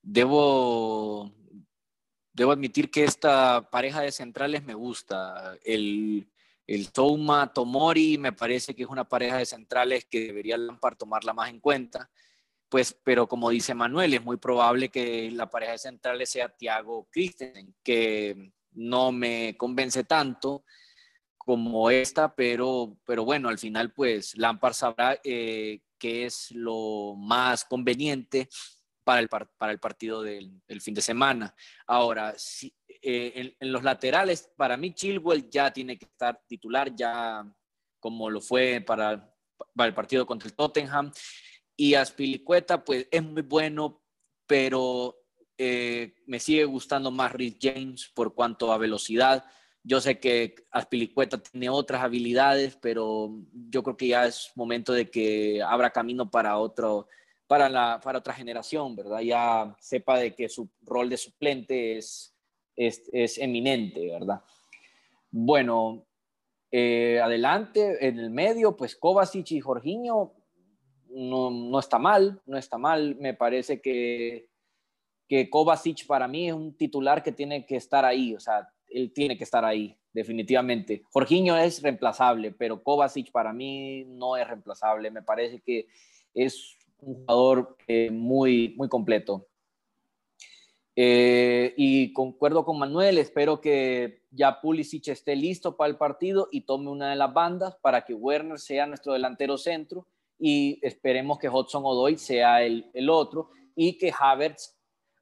debo, 0.00 1.32
debo 2.32 2.52
admitir 2.52 2.88
que 2.88 3.02
esta 3.02 3.68
pareja 3.68 4.02
de 4.02 4.12
centrales 4.12 4.62
me 4.62 4.74
gusta. 4.74 5.58
El, 5.64 6.30
el 6.64 6.92
Touma 6.92 7.52
Tomori 7.52 8.16
me 8.16 8.30
parece 8.30 8.72
que 8.72 8.84
es 8.84 8.88
una 8.88 9.02
pareja 9.02 9.38
de 9.38 9.46
centrales 9.46 10.04
que 10.04 10.26
debería 10.26 10.56
Lampard 10.56 10.96
tomarla 10.96 11.32
más 11.32 11.50
en 11.50 11.58
cuenta. 11.58 12.08
Pues, 12.68 12.96
pero 13.02 13.26
como 13.26 13.50
dice 13.50 13.74
Manuel, 13.74 14.14
es 14.14 14.22
muy 14.22 14.36
probable 14.36 14.90
que 14.90 15.32
la 15.32 15.50
pareja 15.50 15.72
de 15.72 15.78
centrales 15.78 16.30
sea 16.30 16.50
Thiago 16.56 17.08
Christensen, 17.10 17.74
que 17.82 18.52
no 18.74 19.10
me 19.10 19.56
convence 19.56 20.04
tanto. 20.04 20.62
como 21.36 21.90
esta, 21.90 22.32
pero, 22.32 22.96
pero 23.04 23.24
bueno, 23.24 23.48
al 23.48 23.58
final 23.58 23.92
pues 23.92 24.36
Lampard 24.36 24.74
sabrá 24.74 25.18
eh, 25.24 25.80
qué 26.04 26.26
es 26.26 26.50
lo 26.50 27.14
más 27.16 27.64
conveniente 27.64 28.50
para 29.04 29.22
el, 29.22 29.28
para 29.30 29.72
el 29.72 29.80
partido 29.80 30.22
del, 30.22 30.60
fin 30.82 30.92
de 30.92 31.00
semana. 31.00 31.54
Ahora, 31.86 32.34
eh, 33.00 33.54
en, 33.58 33.72
los 33.72 33.82
laterales, 33.82 34.50
para 34.54 34.76
mí 34.76 34.92
Chilwell 34.92 35.48
ya 35.48 35.72
tiene 35.72 35.96
que 35.96 36.04
estar 36.04 36.42
titular, 36.46 36.94
ya 36.94 37.50
como 37.98 38.28
lo 38.28 38.42
fue 38.42 38.82
para, 38.86 39.34
para 39.74 39.88
el 39.88 39.94
partido 39.94 40.26
contra 40.26 40.46
el 40.46 40.54
Tottenham. 40.54 41.10
Y 41.74 41.94
Aspilicueta, 41.94 42.84
pues 42.84 43.08
es 43.10 43.22
muy 43.22 43.40
bueno, 43.40 44.04
pero 44.46 45.16
eh, 45.56 46.16
me 46.26 46.38
sigue 46.38 46.66
gustando 46.66 47.10
más 47.10 47.32
Rhys 47.32 47.56
James 47.58 48.12
por 48.14 48.34
cuanto 48.34 48.74
a 48.74 48.76
velocidad. 48.76 49.42
Yo 49.86 50.00
sé 50.00 50.18
que 50.18 50.54
Aspilicueta 50.70 51.42
tiene 51.42 51.68
otras 51.68 52.02
habilidades, 52.02 52.76
pero 52.80 53.30
yo 53.68 53.82
creo 53.82 53.96
que 53.98 54.08
ya 54.08 54.24
es 54.24 54.50
momento 54.54 54.94
de 54.94 55.10
que 55.10 55.62
abra 55.62 55.90
camino 55.90 56.30
para 56.30 56.56
otro, 56.56 57.06
para, 57.46 57.68
la, 57.68 58.00
para 58.02 58.18
otra 58.18 58.32
generación, 58.32 58.96
¿verdad? 58.96 59.20
Ya 59.20 59.76
sepa 59.78 60.18
de 60.18 60.34
que 60.34 60.48
su 60.48 60.70
rol 60.82 61.10
de 61.10 61.18
suplente 61.18 61.98
es, 61.98 62.34
es, 62.74 63.38
eminente, 63.38 64.10
¿verdad? 64.10 64.42
Bueno, 65.30 66.06
eh, 66.70 67.20
adelante, 67.22 68.08
en 68.08 68.18
el 68.18 68.30
medio, 68.30 68.74
pues 68.76 68.96
Kovacic 68.96 69.50
y 69.52 69.60
Jorginho 69.60 70.32
no, 71.10 71.50
no, 71.50 71.78
está 71.78 71.98
mal, 71.98 72.40
no 72.46 72.56
está 72.56 72.78
mal. 72.78 73.16
Me 73.16 73.34
parece 73.34 73.82
que, 73.82 74.48
que 75.28 75.50
Kovacic 75.50 76.06
para 76.06 76.26
mí 76.26 76.48
es 76.48 76.54
un 76.54 76.74
titular 76.74 77.22
que 77.22 77.32
tiene 77.32 77.66
que 77.66 77.76
estar 77.76 78.04
ahí, 78.04 78.34
o 78.34 78.40
sea, 78.40 78.73
él 78.94 79.12
tiene 79.12 79.36
que 79.36 79.44
estar 79.44 79.64
ahí, 79.64 79.96
definitivamente. 80.12 81.02
Jorginho 81.10 81.56
es 81.56 81.82
reemplazable, 81.82 82.52
pero 82.52 82.82
Kovacic 82.82 83.32
para 83.32 83.52
mí 83.52 84.04
no 84.06 84.36
es 84.36 84.46
reemplazable. 84.46 85.10
Me 85.10 85.22
parece 85.22 85.60
que 85.60 85.88
es 86.32 86.76
un 87.00 87.14
jugador 87.26 87.76
eh, 87.86 88.10
muy, 88.10 88.74
muy 88.76 88.88
completo. 88.88 89.48
Eh, 90.96 91.74
y 91.76 92.12
concuerdo 92.12 92.64
con 92.64 92.78
Manuel, 92.78 93.18
espero 93.18 93.60
que 93.60 94.22
ya 94.30 94.60
Pulisic 94.60 95.08
esté 95.08 95.34
listo 95.34 95.76
para 95.76 95.90
el 95.90 95.96
partido 95.96 96.48
y 96.52 96.60
tome 96.60 96.88
una 96.88 97.10
de 97.10 97.16
las 97.16 97.34
bandas 97.34 97.74
para 97.82 98.04
que 98.04 98.14
Werner 98.14 98.60
sea 98.60 98.86
nuestro 98.86 99.12
delantero 99.12 99.58
centro 99.58 100.06
y 100.38 100.78
esperemos 100.82 101.38
que 101.38 101.48
Hudson 101.48 101.82
Odoy 101.84 102.16
sea 102.16 102.62
el, 102.62 102.90
el 102.94 103.10
otro 103.10 103.50
y 103.74 103.98
que 103.98 104.12
Havertz 104.16 104.76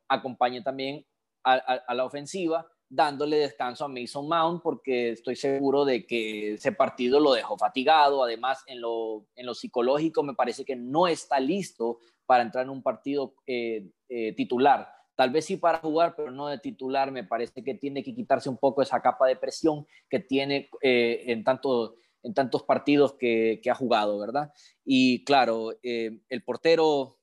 acompañe 0.08 0.60
también 0.60 1.06
a, 1.42 1.54
a, 1.54 1.94
la 1.94 2.04
ofensiva 2.04 2.66
dándole 2.92 3.38
descanso 3.38 3.86
a 3.86 3.88
Mason 3.88 4.28
Mount 4.28 4.62
porque 4.62 5.12
estoy 5.12 5.34
seguro 5.34 5.86
de 5.86 6.04
que 6.06 6.54
ese 6.54 6.72
partido 6.72 7.20
lo 7.20 7.32
dejó 7.32 7.56
fatigado. 7.56 8.22
Además, 8.22 8.62
en 8.66 8.82
lo, 8.82 9.24
en 9.34 9.46
lo 9.46 9.54
psicológico 9.54 10.22
me 10.22 10.34
parece 10.34 10.62
que 10.66 10.76
no 10.76 11.08
está 11.08 11.40
listo 11.40 12.00
para 12.26 12.42
entrar 12.42 12.64
en 12.64 12.70
un 12.70 12.82
partido 12.82 13.34
eh, 13.46 13.88
eh, 14.10 14.34
titular. 14.34 14.92
Tal 15.14 15.30
vez 15.30 15.46
sí 15.46 15.56
para 15.56 15.78
jugar, 15.78 16.14
pero 16.14 16.30
no 16.30 16.48
de 16.48 16.58
titular. 16.58 17.10
Me 17.12 17.24
parece 17.24 17.64
que 17.64 17.74
tiene 17.74 18.02
que 18.02 18.14
quitarse 18.14 18.50
un 18.50 18.58
poco 18.58 18.82
esa 18.82 19.00
capa 19.00 19.26
de 19.26 19.36
presión 19.36 19.86
que 20.10 20.20
tiene 20.20 20.68
eh, 20.82 21.24
en, 21.28 21.44
tanto, 21.44 21.94
en 22.22 22.34
tantos 22.34 22.62
partidos 22.62 23.14
que, 23.14 23.60
que, 23.62 23.70
ha 23.70 23.74
jugado, 23.74 24.18
¿verdad? 24.18 24.52
Y 24.84 25.24
claro, 25.24 25.78
el 25.82 26.44
portero 26.44 27.16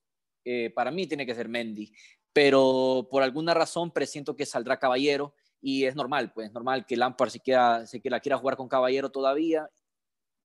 para 0.74 0.90
mí 0.90 1.06
tiene 1.06 1.28
que 1.28 1.36
ser 1.36 1.48
Mendy, 1.48 1.94
pero 2.34 3.08
por 3.12 3.22
alguna 3.22 3.54
razón 3.54 3.92
presiento 3.92 4.36
que 4.36 4.48
saldrá 4.48 4.80
Caballero 4.80 5.36
y 5.62 5.86
es 5.86 5.96
normal, 5.96 6.32
pues 6.34 6.48
es 6.48 6.54
normal 6.54 6.86
que 6.86 6.96
Lampard 6.96 7.30
se 7.30 7.40
quiera, 7.40 7.86
se 7.86 8.00
quiera, 8.00 8.20
quiera 8.20 8.38
jugar 8.38 8.56
con 8.56 8.70
Caballero 8.70 9.12
todavía, 9.12 9.70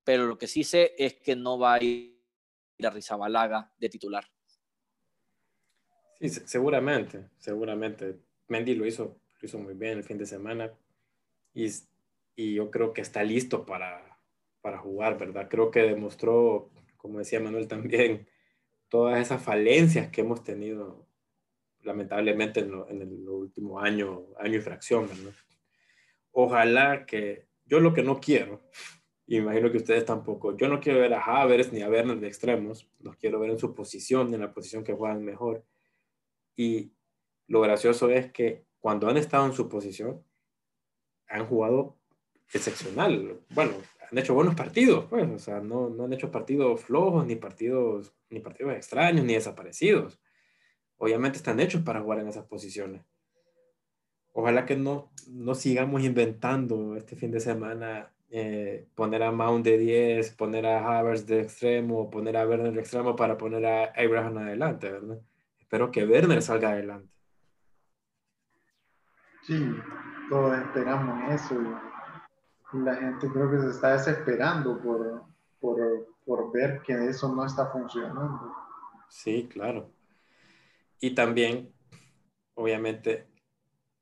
pero 0.02 0.26
lo 0.26 0.38
que 0.38 0.46
sí 0.46 0.64
sé 0.64 0.94
es 0.98 1.14
que 1.14 1.36
no 1.36 1.58
va 1.58 1.74
a 1.74 1.82
ir 1.82 2.14
a 2.82 2.90
Rizabalaga 2.90 3.72
de 3.78 3.88
titular. 3.88 4.24
Sí, 6.20 6.28
seguramente, 6.28 7.28
seguramente. 7.38 8.18
Mendy 8.48 8.74
lo 8.74 8.86
hizo, 8.86 9.20
lo 9.40 9.46
hizo 9.46 9.58
muy 9.58 9.74
bien 9.74 9.98
el 9.98 10.04
fin 10.04 10.18
de 10.18 10.26
semana 10.26 10.72
y, 11.52 11.66
y 12.36 12.54
yo 12.54 12.70
creo 12.70 12.92
que 12.92 13.00
está 13.00 13.22
listo 13.22 13.64
para, 13.64 14.18
para 14.60 14.78
jugar, 14.78 15.18
¿verdad? 15.18 15.48
Creo 15.48 15.70
que 15.70 15.82
demostró, 15.82 16.70
como 16.96 17.18
decía 17.18 17.40
Manuel 17.40 17.68
también, 17.68 18.28
todas 18.88 19.20
esas 19.20 19.42
falencias 19.42 20.10
que 20.10 20.22
hemos 20.22 20.42
tenido 20.42 21.06
lamentablemente 21.84 22.60
en, 22.60 23.02
el 23.02 23.28
último 23.28 23.78
año, 23.78 24.26
año 24.38 24.58
y 24.58 24.62
fracción. 24.62 25.08
Ojalá 26.32 27.06
que 27.06 27.46
yo 27.64 27.80
lo 27.80 27.94
que 27.94 28.02
no 28.02 28.20
quiero, 28.20 28.62
imagino 29.26 29.70
que 29.70 29.78
ustedes 29.78 30.04
tampoco, 30.04 30.56
yo 30.56 30.68
no 30.68 30.80
quiero 30.80 31.00
ver 31.00 31.14
a 31.14 31.20
Havers 31.22 31.72
ni 31.72 31.82
a 31.82 31.88
Werner 31.88 32.18
de 32.18 32.26
extremos, 32.26 32.90
los 33.00 33.16
quiero 33.16 33.38
ver 33.38 33.50
en 33.50 33.58
su 33.58 33.74
posición, 33.74 34.34
en 34.34 34.40
la 34.40 34.52
posición 34.52 34.84
que 34.84 34.92
juegan 34.92 35.24
mejor. 35.24 35.64
Y 36.56 36.92
lo 37.46 37.60
gracioso 37.60 38.10
es 38.10 38.32
que 38.32 38.66
cuando 38.80 39.08
han 39.08 39.16
estado 39.16 39.46
en 39.46 39.52
su 39.52 39.68
posición, 39.68 40.22
han 41.28 41.46
jugado 41.46 41.96
excepcional. 42.52 43.40
Bueno, 43.50 43.74
han 44.10 44.18
hecho 44.18 44.34
buenos 44.34 44.54
partidos, 44.54 45.06
pues, 45.06 45.28
o 45.30 45.38
sea, 45.38 45.60
no, 45.60 45.88
no 45.88 46.04
han 46.04 46.12
hecho 46.12 46.30
partidos 46.30 46.82
flojos, 46.82 47.26
ni 47.26 47.36
partidos, 47.36 48.14
ni 48.28 48.40
partidos 48.40 48.74
extraños, 48.74 49.24
ni 49.24 49.34
desaparecidos 49.34 50.20
obviamente 50.98 51.38
están 51.38 51.60
hechos 51.60 51.82
para 51.82 52.00
jugar 52.00 52.20
en 52.20 52.28
esas 52.28 52.46
posiciones. 52.46 53.02
Ojalá 54.32 54.66
que 54.66 54.76
no, 54.76 55.12
no 55.28 55.54
sigamos 55.54 56.02
inventando 56.02 56.96
este 56.96 57.14
fin 57.14 57.30
de 57.30 57.40
semana 57.40 58.10
eh, 58.30 58.88
poner 58.96 59.22
a 59.22 59.30
Mount 59.30 59.64
de 59.64 59.78
10, 59.78 60.34
poner 60.34 60.66
a 60.66 60.98
Havertz 60.98 61.24
de 61.24 61.42
extremo, 61.42 62.10
poner 62.10 62.36
a 62.36 62.44
Werner 62.44 62.72
de 62.72 62.80
extremo 62.80 63.14
para 63.14 63.38
poner 63.38 63.64
a 63.64 63.92
Abraham 63.96 64.38
adelante, 64.38 64.90
¿verdad? 64.90 65.20
Espero 65.60 65.92
que 65.92 66.04
Werner 66.04 66.42
salga 66.42 66.70
adelante. 66.70 67.08
Sí, 69.42 69.72
todos 70.28 70.58
esperamos 70.58 71.32
eso 71.32 71.54
y 72.72 72.78
la 72.78 72.96
gente 72.96 73.28
creo 73.30 73.48
que 73.52 73.60
se 73.60 73.70
está 73.70 73.92
desesperando 73.92 74.80
por, 74.80 75.22
por, 75.60 75.78
por 76.26 76.50
ver 76.50 76.82
que 76.82 76.92
eso 77.06 77.32
no 77.32 77.44
está 77.44 77.66
funcionando. 77.66 78.52
Sí, 79.08 79.48
claro. 79.48 79.93
Y 81.04 81.10
también, 81.10 81.70
obviamente, 82.54 83.26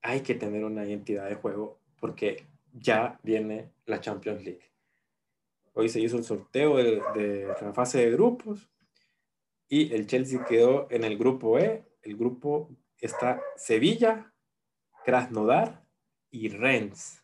hay 0.02 0.20
que 0.20 0.36
tener 0.36 0.64
una 0.64 0.86
identidad 0.86 1.28
de 1.28 1.34
juego 1.34 1.80
porque 1.98 2.46
ya 2.72 3.18
viene 3.24 3.72
la 3.86 4.00
Champions 4.00 4.44
League. 4.44 4.70
Hoy 5.72 5.88
se 5.88 5.98
hizo 5.98 6.16
el 6.16 6.22
sorteo 6.22 6.76
de, 6.76 7.48
la 7.60 7.72
fase 7.72 8.04
de 8.04 8.12
grupos 8.12 8.70
y 9.68 9.92
el 9.92 10.06
Chelsea 10.06 10.44
quedó 10.44 10.86
en 10.92 11.02
el 11.02 11.18
grupo 11.18 11.58
E. 11.58 11.84
El 12.02 12.16
grupo 12.16 12.70
está 12.98 13.42
Sevilla, 13.56 14.32
Krasnodar 15.04 15.84
y 16.30 16.50
Rennes. 16.50 17.20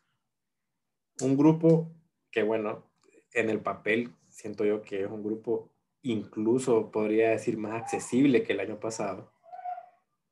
Un 1.21 1.37
grupo 1.37 1.95
que, 2.33 2.43
bueno, 2.43 2.91
en 3.33 3.49
el 3.49 3.61
papel 3.61 4.13
siento 4.29 4.65
yo 4.65 4.83
que 4.83 5.05
es 5.05 5.09
un 5.09 5.23
grupo 5.23 5.71
incluso, 6.03 6.91
podría 6.91 7.31
decir, 7.31 7.57
más 7.59 7.81
accesible 7.81 8.43
que 8.43 8.55
el 8.55 8.59
año 8.59 8.81
pasado 8.81 9.38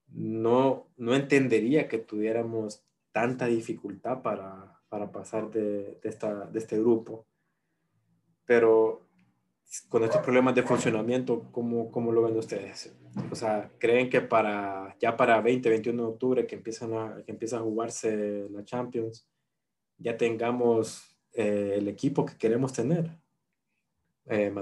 no, 0.09 0.87
no 0.97 1.15
entendería 1.15 1.89
que 1.89 1.99
tuviéramos 1.99 2.83
tanta 3.13 3.47
dificultad 3.47 4.23
para, 4.23 4.81
para 4.89 5.11
pasar 5.11 5.51
de, 5.51 5.99
de, 6.03 6.09
esta, 6.09 6.47
de 6.47 6.59
este 6.59 6.79
grupo. 6.79 7.27
Pero 8.45 9.07
con 9.89 10.05
estos 10.05 10.23
problemas 10.23 10.55
de 10.55 10.63
funcionamiento, 10.63 11.49
¿cómo, 11.51 11.91
¿cómo, 11.91 12.13
lo 12.13 12.23
ven 12.23 12.37
ustedes? 12.37 12.95
O 13.31 13.35
sea, 13.35 13.71
¿creen 13.79 14.09
que 14.09 14.21
para 14.21 14.97
ya 15.01 15.17
para 15.17 15.41
20, 15.41 15.69
21 15.69 16.03
de 16.03 16.09
octubre 16.09 16.47
que, 16.47 16.55
empiezan 16.55 16.95
a, 16.95 17.23
que 17.25 17.33
empieza 17.33 17.57
a 17.57 17.61
jugarse 17.61 18.47
la 18.51 18.65
Champions, 18.65 19.29
ya 19.99 20.17
tengamos 20.17 21.17
eh, 21.33 21.75
el 21.77 21.89
equipo 21.89 22.25
que 22.25 22.37
queremos 22.37 22.73
tener? 22.73 23.11
Eh. 24.27 24.53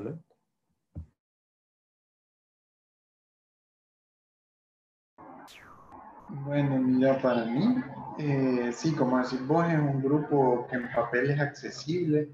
Bueno, 6.42 6.78
mira, 6.78 7.20
para 7.22 7.44
mí, 7.44 7.76
eh, 8.18 8.70
sí, 8.72 8.94
como 8.94 9.18
decís 9.18 9.46
vos, 9.46 9.66
es 9.68 9.78
un 9.78 10.02
grupo 10.02 10.66
que 10.68 10.76
en 10.76 10.92
papel 10.92 11.30
es 11.30 11.40
accesible. 11.40 12.28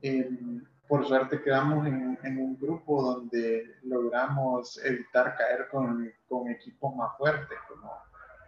Em, 0.00 0.64
por 0.88 1.06
suerte 1.06 1.42
quedamos 1.42 1.86
en, 1.86 2.18
un 2.38 2.56
grupo 2.60 3.02
donde 3.02 3.76
logramos 3.82 4.78
evitar 4.84 5.36
caer 5.36 5.68
con, 5.70 6.08
con 6.28 6.48
equipos 6.50 6.94
más 6.94 7.16
fuertes, 7.18 7.58
como, 7.68 7.90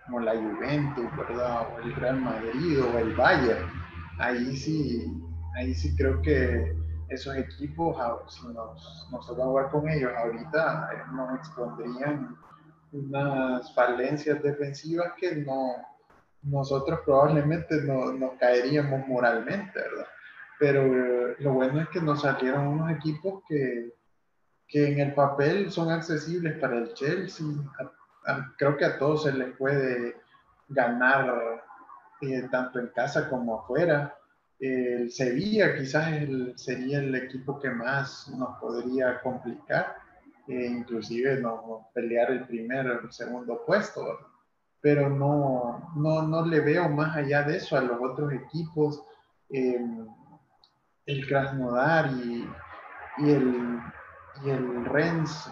como, 0.06 0.20
la 0.20 0.32
Juventus, 0.32 1.06
¿verdad? 1.16 1.66
O 1.74 1.80
el 1.80 1.94
Real 1.96 2.20
Madrid 2.20 2.82
o 2.82 2.98
el 2.98 3.14
Bayern. 3.16 3.68
Ahí 4.18 4.56
sí, 4.56 5.12
ahí 5.56 5.74
sí 5.74 5.96
creo 5.96 6.22
que 6.22 6.76
esos 7.08 7.36
equipos, 7.36 7.96
si 8.28 8.46
nos, 8.48 9.08
nos 9.10 9.26
toca 9.26 9.44
jugar 9.44 9.70
con 9.70 9.88
ellos 9.88 10.12
ahorita, 10.16 10.90
eh, 10.92 11.02
nos 11.12 11.34
expondrían 11.38 12.36
unas 12.94 13.74
falencias 13.74 14.42
defensivas 14.42 15.12
que 15.18 15.36
no, 15.36 15.74
nosotros 16.42 17.00
probablemente 17.04 17.82
no, 17.82 18.12
nos 18.12 18.38
caeríamos 18.38 19.06
moralmente, 19.06 19.78
¿verdad? 19.78 20.06
pero 20.58 21.34
lo 21.38 21.52
bueno 21.52 21.80
es 21.80 21.88
que 21.88 22.00
nos 22.00 22.22
salieron 22.22 22.68
unos 22.68 22.90
equipos 22.92 23.42
que, 23.48 23.92
que 24.68 24.92
en 24.92 25.00
el 25.00 25.14
papel 25.14 25.70
son 25.70 25.90
accesibles 25.90 26.58
para 26.58 26.78
el 26.78 26.94
Chelsea. 26.94 27.46
creo 28.56 28.76
que 28.76 28.84
a 28.84 28.98
todos 28.98 29.24
se 29.24 29.32
les 29.32 29.54
puede 29.56 30.16
ganar 30.68 31.62
eh, 32.20 32.48
tanto 32.50 32.78
en 32.78 32.88
casa 32.88 33.28
como 33.28 33.60
afuera. 33.60 34.16
el 34.60 35.10
Sevilla 35.10 35.76
quizás 35.76 36.08
sería 36.56 37.00
el 37.00 37.14
equipo 37.14 37.60
que 37.60 37.70
más 37.70 38.28
nos 38.28 38.58
podría 38.58 39.20
complicar, 39.20 39.96
inclusive 40.46 41.40
no, 41.40 41.88
pelear 41.94 42.30
el 42.30 42.46
primer 42.46 42.86
o 42.86 43.00
el 43.00 43.12
segundo 43.12 43.64
puesto, 43.66 44.18
pero 44.80 45.08
no, 45.08 45.92
no, 45.96 46.22
no, 46.22 46.44
le 46.44 46.60
veo 46.60 46.88
más 46.88 47.16
allá 47.16 47.42
de 47.42 47.56
eso 47.56 47.76
a 47.76 47.80
los 47.80 47.98
otros 48.00 48.32
equipos. 48.32 49.02
Em, 49.50 50.06
el 51.06 51.26
Krasnodar 51.26 52.10
y, 52.12 52.48
y, 53.18 53.30
el, 53.30 53.80
y 54.44 54.50
el 54.50 54.84
Rennes. 54.86 55.50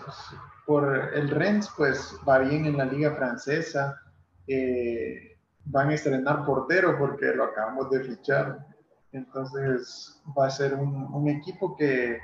Por 0.67 1.15
el 1.15 1.29
Rennes, 1.31 1.71
pues 1.77 2.15
va 2.29 2.39
bien 2.39 2.67
en 2.67 2.77
la 2.77 2.85
liga 2.85 3.15
francesa. 3.15 3.99
Eh, 4.47 5.39
van 5.65 5.91
a 5.91 5.95
estrenar 5.95 6.45
portero 6.45 6.99
porque 6.99 7.35
lo 7.35 7.45
acabamos 7.45 7.91
de 7.91 8.01
fichar. 8.05 8.67
Entonces 9.13 10.23
va 10.39 10.47
a 10.47 10.51
ser 10.51 10.75
un 10.75 11.29
equipo 11.29 11.77
que, 11.77 12.19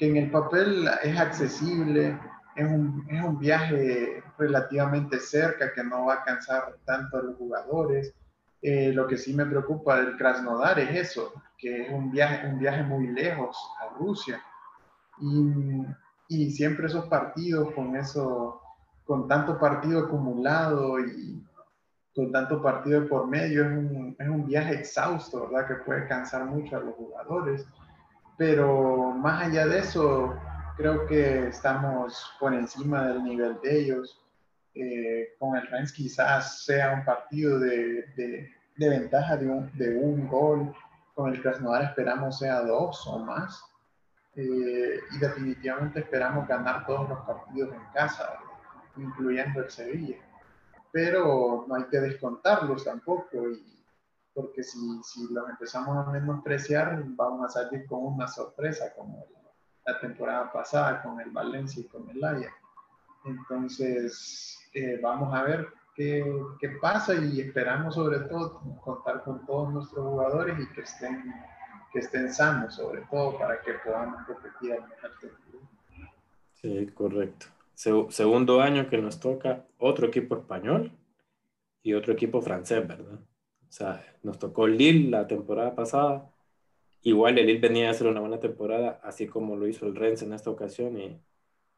que, 0.00 0.08
en 0.08 0.16
el 0.16 0.30
papel 0.30 0.88
es 1.02 1.20
accesible, 1.20 2.18
es 2.56 2.66
un, 2.66 3.06
es 3.10 3.22
un, 3.22 3.38
viaje 3.38 4.24
relativamente 4.38 5.20
cerca 5.20 5.74
que 5.74 5.84
no 5.84 6.06
va 6.06 6.14
a 6.14 6.24
cansar 6.24 6.78
tanto 6.86 7.18
a 7.18 7.22
los 7.22 7.36
jugadores. 7.36 8.14
Eh, 8.62 8.92
lo 8.94 9.06
que 9.06 9.18
sí 9.18 9.34
me 9.34 9.44
preocupa 9.44 9.98
del 9.98 10.16
Krasnodar 10.16 10.78
es 10.80 11.08
eso, 11.08 11.34
que 11.58 11.82
es 11.82 11.92
un 11.92 12.10
viaje, 12.10 12.46
un 12.46 12.58
viaje 12.58 12.82
muy 12.82 13.08
lejos 13.08 13.56
a 13.80 13.94
Rusia. 13.98 14.42
Y, 15.20 15.84
y 16.28 16.50
siempre 16.50 16.86
esos 16.86 17.04
partidos 17.06 17.72
con 17.74 17.94
eso, 17.94 18.60
con 19.04 19.28
tanto 19.28 19.58
partido 19.58 20.06
acumulado 20.06 20.98
y 20.98 21.44
con 22.14 22.32
tanto 22.32 22.62
partido 22.62 23.06
por 23.06 23.26
medio, 23.26 23.64
es 23.64 23.70
un, 23.70 24.16
es 24.18 24.28
un 24.28 24.46
viaje 24.46 24.76
exhausto, 24.76 25.48
¿verdad? 25.48 25.68
Que 25.68 25.74
puede 25.84 26.08
cansar 26.08 26.46
mucho 26.46 26.76
a 26.76 26.80
los 26.80 26.94
jugadores. 26.94 27.66
Pero 28.40 29.12
más 29.12 29.42
allá 29.42 29.66
de 29.66 29.80
eso, 29.80 30.34
creo 30.78 31.04
que 31.06 31.48
estamos 31.48 32.32
por 32.40 32.54
encima 32.54 33.08
del 33.08 33.22
nivel 33.22 33.60
de 33.62 33.80
ellos. 33.80 34.18
Eh, 34.74 35.34
con 35.38 35.56
el 35.56 35.66
Rennes 35.66 35.92
quizás 35.92 36.64
sea 36.64 36.94
un 36.94 37.04
partido 37.04 37.58
de, 37.58 38.06
de, 38.16 38.50
de 38.78 38.88
ventaja 38.88 39.36
de 39.36 39.46
un, 39.46 39.70
de 39.76 39.94
un 39.94 40.26
gol 40.26 40.74
con 41.14 41.34
el 41.34 41.42
Krasnodar 41.42 41.82
esperamos 41.82 42.38
sea 42.38 42.62
dos 42.62 43.06
o 43.08 43.18
más. 43.18 43.62
Eh, 44.34 45.00
y 45.12 45.18
definitivamente 45.18 46.00
esperamos 46.00 46.48
ganar 46.48 46.86
todos 46.86 47.10
los 47.10 47.20
partidos 47.26 47.74
en 47.74 47.92
casa, 47.92 48.38
incluyendo 48.96 49.64
el 49.64 49.70
Sevilla. 49.70 50.16
Pero 50.90 51.66
no 51.68 51.74
hay 51.74 51.84
que 51.90 52.00
descontarlos 52.00 52.86
tampoco, 52.86 53.50
y, 53.50 53.79
porque 54.40 54.62
si, 54.62 54.78
si 55.02 55.32
los 55.32 55.48
empezamos 55.48 55.96
a 55.96 56.10
menospreciar, 56.10 57.02
vamos 57.16 57.44
a 57.44 57.48
salir 57.48 57.86
con 57.86 58.04
una 58.14 58.26
sorpresa 58.26 58.92
como 58.96 59.26
la 59.86 60.00
temporada 60.00 60.52
pasada 60.52 61.02
con 61.02 61.20
el 61.20 61.30
Valencia 61.30 61.82
y 61.82 61.88
con 61.88 62.08
el 62.08 62.22
Ajax. 62.22 62.52
Entonces, 63.24 64.58
eh, 64.72 64.98
vamos 65.02 65.34
a 65.34 65.42
ver 65.42 65.68
qué, 65.94 66.24
pasa 66.80 67.14
y 67.14 67.40
esperamos 67.40 67.94
sobre 67.94 68.20
todo 68.20 68.60
contar 68.82 69.22
con 69.22 69.44
todos 69.44 69.72
nuestros 69.72 70.06
jugadores 70.06 70.58
y 70.58 70.72
que 70.74 70.80
estén, 70.82 71.34
que 71.92 71.98
estén 71.98 72.32
sanos 72.32 72.76
sobre 72.76 73.02
todo 73.10 73.38
para 73.38 73.60
que 73.60 73.74
podamos 73.84 74.26
competir 74.26 74.72
al 74.72 74.88
mejor 74.88 75.10
Sí, 76.54 76.86
correcto. 76.94 77.46
segundo 77.74 78.60
año 78.60 78.88
que 78.88 78.98
nos 78.98 79.18
toca 79.18 79.66
otro 79.78 80.08
equipo 80.08 80.36
español 80.36 80.92
y 81.82 81.94
otro 81.94 82.12
equipo 82.12 82.42
francés, 82.42 82.86
¿verdad? 82.86 83.18
O 83.70 83.72
sea, 83.72 84.04
nos 84.24 84.40
tocó 84.40 84.66
Lille 84.66 85.10
la 85.10 85.28
temporada 85.28 85.76
pasada. 85.76 86.28
Igual 87.02 87.38
el 87.38 87.46
Lille 87.46 87.60
venía 87.60 87.86
a 87.86 87.92
hacer 87.92 88.08
una 88.08 88.20
buena 88.20 88.40
temporada, 88.40 89.00
así 89.04 89.28
como 89.28 89.56
lo 89.56 89.68
hizo 89.68 89.86
el 89.86 89.94
Rennes 89.94 90.22
en 90.22 90.32
esta 90.32 90.50
ocasión, 90.50 90.98
y, 90.98 91.20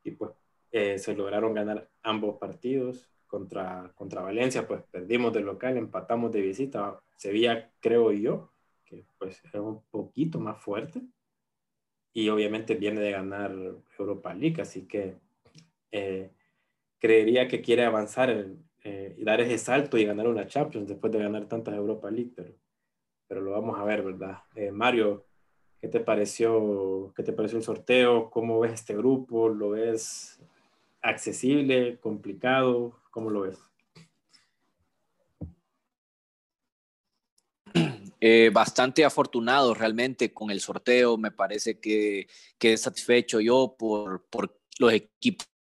y 0.03 0.13
pues 0.13 0.33
eh, 0.73 0.99
se 0.99 1.15
lograron 1.15 1.53
ganar 1.53 1.91
ambos 2.03 2.39
partidos 2.39 3.11
contra, 3.27 3.93
contra 3.95 4.23
Valencia, 4.23 4.67
pues 4.67 4.83
perdimos 4.91 5.35
de 5.35 5.41
local, 5.43 5.77
empatamos 5.77 6.33
de 6.33 6.41
visita. 6.41 6.99
Sevilla, 7.17 7.71
creo 7.81 8.11
yo, 8.11 8.53
que 8.87 9.05
pues 9.19 9.43
es 9.45 9.55
un 9.55 9.83
poquito 9.91 10.41
más 10.41 10.59
fuerte. 10.59 11.03
Y 12.15 12.31
obviamente 12.31 12.75
viene 12.75 13.03
de 13.03 13.11
ganar 13.11 13.55
Europa 13.99 14.33
League, 14.33 14.63
así 14.63 14.87
que 14.87 15.17
eh, 15.91 16.31
creería 16.99 17.49
que 17.49 17.61
quiere 17.61 17.85
avanzar 17.85 18.47
eh, 18.85 19.15
y 19.17 19.25
dar 19.25 19.41
ese 19.41 19.59
salto 19.59 19.97
y 19.97 20.05
ganar 20.05 20.27
una 20.27 20.47
Champions 20.47 20.89
después 20.89 21.13
de 21.13 21.21
ganar 21.21 21.47
tantas 21.47 21.75
Europa 21.75 22.11
League, 22.11 22.33
pero, 22.35 22.53
pero 23.29 23.41
lo 23.41 23.53
vamos 23.53 23.79
a 23.79 23.85
ver, 23.85 24.03
¿verdad? 24.03 24.39
Eh, 24.57 24.73
Mario, 24.73 25.25
¿qué 25.81 25.87
te 25.87 26.01
pareció, 26.01 27.13
qué 27.15 27.23
te 27.23 27.33
pareció 27.33 27.59
el 27.59 27.65
sorteo? 27.65 28.29
¿Cómo 28.31 28.59
ves 28.59 28.73
este 28.73 28.97
grupo? 28.97 29.49
¿Lo 29.49 29.71
ves 29.71 30.41
accesible, 31.01 31.99
complicado? 32.01 33.01
¿Cómo 33.11 33.31
lo 33.31 33.43
ves? 33.43 33.59
Eh, 38.25 38.51
bastante 38.53 39.05
afortunado 39.05 39.75
realmente 39.75 40.33
con 40.33 40.53
el 40.53 40.61
sorteo. 40.61 41.19
Me 41.19 41.33
parece 41.33 41.81
que 41.81 42.29
quedé 42.57 42.77
satisfecho 42.77 43.41
yo 43.41 43.75
por, 43.77 44.23
por 44.31 44.61
los 44.79 44.93
equipos 44.93 45.52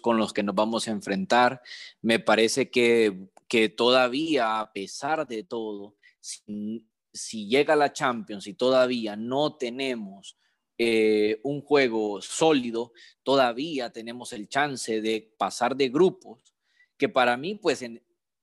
con 0.00 0.18
los 0.18 0.32
que 0.32 0.42
nos 0.42 0.54
vamos 0.54 0.86
a 0.86 0.90
enfrentar. 0.90 1.62
Me 2.02 2.18
parece 2.18 2.70
que, 2.70 3.28
que 3.48 3.68
todavía, 3.68 4.60
a 4.60 4.72
pesar 4.72 5.26
de 5.26 5.44
todo, 5.44 5.96
si, 6.20 7.48
llega 7.48 7.74
la 7.74 7.92
Champions 7.92 8.46
y 8.46 8.54
todavía 8.54 9.16
no 9.16 9.56
tenemos 9.56 10.36
eh, 10.76 11.40
un 11.42 11.62
juego 11.62 12.20
sólido, 12.20 12.92
todavía 13.22 13.90
tenemos 13.90 14.34
el 14.34 14.48
chance 14.48 15.00
de 15.00 15.34
pasar 15.38 15.74
de 15.74 15.88
grupos 15.88 16.54
que 16.98 17.08
para 17.08 17.36
mí, 17.36 17.54
pues 17.54 17.82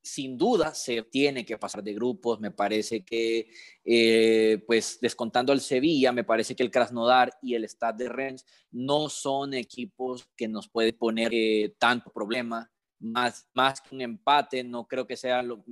sin 0.04 0.38
duda 0.38 0.74
se 0.74 1.02
tiene 1.04 1.46
que 1.46 1.58
pasar 1.58 1.82
de 1.82 1.94
grupos. 1.94 2.40
Me 2.40 2.52
parece 2.52 3.04
que, 3.04 3.50
eh, 3.86 4.62
pues 4.68 5.00
descontando 5.02 5.54
al 5.54 5.62
Sevilla, 5.62 6.12
me 6.12 6.26
parece 6.26 6.56
que 6.56 6.64
el 6.64 6.72
Krasnodar 6.72 7.34
y 7.42 7.56
el 7.56 7.64
Stade 7.64 8.04
de 8.04 8.10
Rennes 8.10 8.46
no 8.72 9.10
son 9.10 9.54
equipos 9.54 10.28
que 10.36 10.48
nos 10.48 10.68
pueden 10.68 10.98
poner 10.98 11.30
eh, 11.34 11.74
tanto 11.80 12.12
problema. 12.12 12.70
Más, 13.00 13.48
más 13.54 13.82
que 13.82 13.96
un 13.96 14.02
empate, 14.02 14.64
no 14.64 14.88
creo 14.88 15.08
que 15.08 15.18
sea 15.18 15.42
lo, 15.42 15.64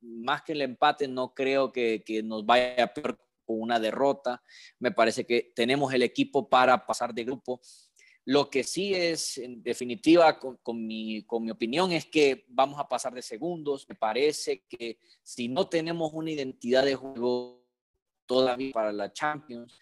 más 0.00 0.42
que 0.42 0.52
el 0.52 0.62
empate, 0.62 1.08
no 1.08 1.34
creo 1.34 1.72
que, 1.72 2.02
que 2.04 2.22
nos 2.22 2.44
vaya 2.44 2.92
peor 2.92 3.18
con 3.44 3.60
una 3.60 3.78
derrota. 3.78 4.42
Me 4.78 4.90
parece 4.90 5.24
que 5.24 5.52
tenemos 5.54 5.92
el 5.92 6.02
equipo 6.02 6.48
para 6.48 6.84
pasar 6.86 7.14
de 7.14 7.24
grupo 7.24 7.60
lo 8.26 8.50
que 8.50 8.64
sí 8.64 8.92
es, 8.92 9.38
en 9.38 9.62
definitiva, 9.62 10.36
con, 10.40 10.58
mi, 10.84 11.24
mi 11.40 11.50
opinión, 11.50 11.92
es 11.92 12.06
que 12.06 12.44
vamos 12.48 12.80
a 12.80 12.88
pasar 12.88 13.14
de 13.14 13.22
segundos. 13.22 13.88
Me 13.88 13.94
parece 13.94 14.64
que 14.68 14.98
si 15.22 15.46
no 15.46 15.68
tenemos 15.68 16.12
una 16.12 16.32
identidad 16.32 16.84
de 16.84 16.96
juego 16.96 17.64
todavía 18.26 18.72
para 18.72 18.92
la 18.92 19.12
Champions, 19.12 19.78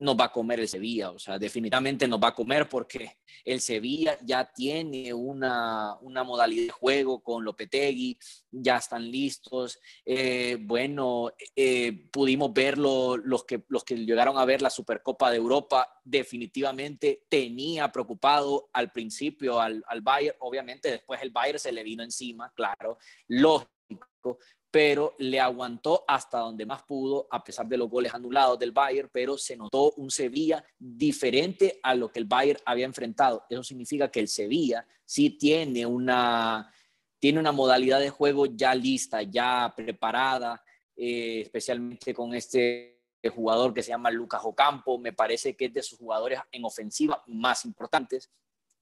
nos 0.00 0.16
va 0.16 0.26
a 0.26 0.32
comer 0.32 0.60
el 0.60 0.68
Sevilla, 0.68 1.10
o 1.10 1.18
sea, 1.18 1.38
definitivamente 1.38 2.06
nos 2.06 2.20
va 2.20 2.28
a 2.28 2.34
comer 2.34 2.68
porque 2.68 3.18
el 3.44 3.60
Sevilla 3.60 4.16
ya 4.22 4.44
tiene 4.44 5.12
una, 5.12 5.96
una 6.00 6.22
modalidad 6.22 6.66
de 6.66 6.70
juego 6.70 7.20
con 7.22 7.44
Lopetegui, 7.44 8.18
ya 8.50 8.76
están 8.76 9.10
listos. 9.10 9.78
Eh, 10.04 10.58
bueno, 10.60 11.32
eh, 11.56 12.08
pudimos 12.12 12.52
verlo, 12.52 13.16
los 13.16 13.44
que, 13.44 13.64
los 13.68 13.84
que 13.84 13.96
llegaron 13.96 14.38
a 14.38 14.44
ver 14.44 14.62
la 14.62 14.70
Supercopa 14.70 15.30
de 15.30 15.36
Europa, 15.36 15.88
definitivamente 16.04 17.24
tenía 17.28 17.90
preocupado 17.90 18.70
al 18.72 18.92
principio 18.92 19.60
al, 19.60 19.82
al 19.88 20.00
Bayern, 20.00 20.36
obviamente 20.40 20.90
después 20.90 21.20
el 21.22 21.30
Bayern 21.30 21.58
se 21.58 21.72
le 21.72 21.82
vino 21.82 22.02
encima, 22.02 22.52
claro, 22.54 22.98
lógico, 23.26 24.38
pero 24.70 25.14
le 25.18 25.40
aguantó 25.40 26.04
hasta 26.06 26.38
donde 26.38 26.66
más 26.66 26.82
pudo, 26.82 27.26
a 27.30 27.42
pesar 27.42 27.66
de 27.66 27.78
los 27.78 27.88
goles 27.88 28.12
anulados 28.12 28.58
del 28.58 28.72
Bayern, 28.72 29.08
pero 29.10 29.38
se 29.38 29.56
notó 29.56 29.92
un 29.92 30.10
Sevilla 30.10 30.62
diferente 30.78 31.80
a 31.82 31.94
lo 31.94 32.12
que 32.12 32.18
el 32.18 32.26
Bayern 32.26 32.60
había 32.64 32.84
enfrentado. 32.84 33.44
Eso 33.48 33.62
significa 33.62 34.10
que 34.10 34.20
el 34.20 34.28
Sevilla 34.28 34.86
sí 35.04 35.30
tiene 35.30 35.86
una, 35.86 36.70
tiene 37.18 37.40
una 37.40 37.52
modalidad 37.52 37.98
de 38.00 38.10
juego 38.10 38.44
ya 38.44 38.74
lista, 38.74 39.22
ya 39.22 39.72
preparada, 39.74 40.62
eh, 40.94 41.40
especialmente 41.42 42.12
con 42.12 42.34
este 42.34 43.00
jugador 43.34 43.72
que 43.72 43.82
se 43.82 43.88
llama 43.88 44.10
Lucas 44.10 44.42
Ocampo. 44.44 44.98
Me 44.98 45.14
parece 45.14 45.56
que 45.56 45.66
es 45.66 45.72
de 45.72 45.82
sus 45.82 45.98
jugadores 45.98 46.40
en 46.52 46.64
ofensiva 46.64 47.22
más 47.26 47.64
importantes, 47.64 48.30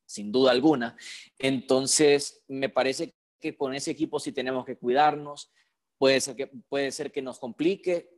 sin 0.04 0.32
duda 0.32 0.50
alguna. 0.50 0.96
Entonces, 1.38 2.42
me 2.48 2.68
parece 2.68 3.14
que 3.40 3.56
con 3.56 3.72
ese 3.72 3.92
equipo 3.92 4.18
sí 4.18 4.32
tenemos 4.32 4.64
que 4.64 4.76
cuidarnos 4.76 5.52
Puede 5.98 6.20
ser 6.20 6.36
que, 6.36 6.46
puede 6.46 6.90
ser 6.92 7.10
que 7.10 7.22
nos 7.22 7.38
complique, 7.38 8.10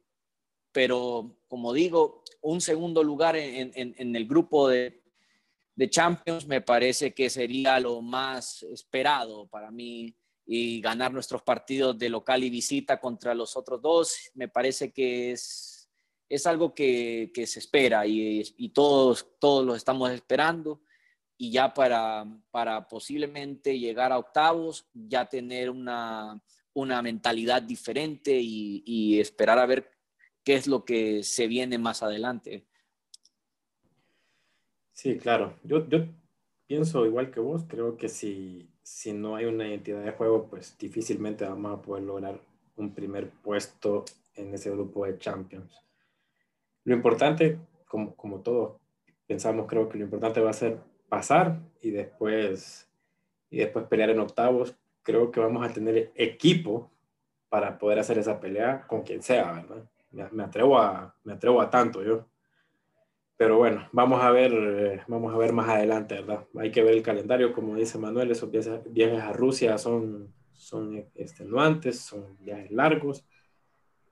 pero 0.72 1.38
como 1.48 1.72
digo, 1.72 2.22
un 2.42 2.60
segundo 2.60 3.02
lugar 3.02 3.36
en, 3.36 3.72
en, 3.74 4.16
el 4.16 4.26
grupo 4.26 4.68
de, 4.68 5.02
de, 5.74 5.90
Champions 5.90 6.46
me 6.46 6.60
parece 6.60 7.14
que 7.14 7.30
sería 7.30 7.80
lo 7.80 8.02
más 8.02 8.62
esperado 8.64 9.46
para 9.48 9.70
mí 9.70 10.14
y 10.46 10.80
ganar 10.80 11.12
nuestros 11.12 11.42
partidos 11.42 11.98
de 11.98 12.08
local 12.08 12.42
y 12.42 12.50
visita 12.50 13.00
contra 13.00 13.34
los 13.34 13.56
otros 13.56 13.80
dos, 13.80 14.30
me 14.34 14.48
parece 14.48 14.92
que 14.92 15.32
es, 15.32 15.88
es 16.28 16.46
algo 16.46 16.74
que, 16.74 17.30
que 17.34 17.46
se 17.46 17.58
espera 17.58 18.06
y, 18.06 18.42
y, 18.56 18.70
todos, 18.70 19.26
todos 19.38 19.64
lo 19.64 19.74
estamos 19.74 20.10
esperando 20.10 20.80
y 21.36 21.52
ya 21.52 21.72
para, 21.72 22.26
para 22.50 22.88
posiblemente 22.88 23.78
llegar 23.78 24.10
a 24.10 24.18
octavos, 24.18 24.86
ya 24.92 25.26
tener 25.26 25.70
una, 25.70 26.42
una 26.74 27.02
mentalidad 27.02 27.62
diferente 27.62 28.38
y, 28.40 29.20
esperar 29.20 29.58
a 29.58 29.66
ver 29.66 29.90
qué 30.44 30.54
es 30.54 30.66
lo 30.66 30.84
que 30.84 31.22
se 31.22 31.46
viene 31.46 31.78
más 31.78 32.02
adelante. 32.02 32.66
Sí, 34.92 35.18
claro. 35.18 35.58
Yo, 35.62 35.88
yo 35.88 36.06
pienso 36.66 37.06
igual 37.06 37.30
que 37.30 37.40
vos, 37.40 37.64
creo 37.68 37.96
que 37.96 38.08
si, 38.08 38.70
si 38.82 39.12
no 39.12 39.36
hay 39.36 39.46
una 39.46 39.68
identidad 39.68 40.04
de 40.04 40.12
juego, 40.12 40.48
pues 40.48 40.76
difícilmente 40.78 41.44
vamos 41.44 41.78
a 41.78 41.82
poder 41.82 42.04
lograr 42.04 42.40
un 42.76 42.94
primer 42.94 43.30
puesto 43.30 44.04
en 44.34 44.54
ese 44.54 44.70
grupo 44.70 45.04
de 45.04 45.18
Champions. 45.18 45.84
Lo 46.84 46.94
importante, 46.94 47.58
como, 47.86 48.14
como 48.14 48.40
todos 48.40 48.80
pensamos, 49.26 49.66
creo 49.66 49.88
que 49.88 49.98
lo 49.98 50.04
importante 50.04 50.40
va 50.40 50.50
a 50.50 50.54
ser 50.54 50.78
pasar 51.08 51.60
y 51.82 51.90
después, 51.90 52.88
y 53.50 53.58
después 53.58 53.86
pelear 53.86 54.10
en 54.10 54.20
octavos. 54.20 54.74
Creo 55.08 55.30
que 55.30 55.40
vamos 55.40 55.66
a 55.66 55.72
tener 55.72 56.12
equipo 56.16 56.90
para 57.48 57.78
poder 57.78 57.98
hacer 57.98 58.18
esa 58.18 58.38
pelea 58.38 58.86
con 58.86 59.00
quien 59.04 59.22
sea, 59.22 59.52
¿verdad? 59.52 59.88
me, 60.32 60.42
atrevo 60.42 60.78
a, 60.78 61.16
me 61.24 61.32
atrevo 61.32 61.62
a 61.62 61.70
tanto 61.70 62.02
yo. 62.04 62.26
Pero 63.38 63.56
bueno, 63.56 63.88
vamos 63.90 64.22
a 64.22 64.30
ver, 64.30 64.52
eh, 64.52 65.00
vamos 65.08 65.32
a 65.32 65.38
ver 65.38 65.54
más 65.54 65.66
adelante, 65.70 66.16
¿verdad? 66.16 66.46
Hay 66.58 66.70
que 66.70 66.82
ver 66.82 66.92
el 66.92 67.02
calendario, 67.02 67.54
como 67.54 67.74
dice 67.74 67.96
Manuel, 67.96 68.30
esos 68.30 68.50
viajes, 68.50 69.22
a 69.22 69.32
Rusia 69.32 69.78
son, 69.78 70.30
son 70.52 70.98
extenuantes, 71.14 72.00
son 72.00 72.36
viajes 72.40 72.70
largos 72.70 73.26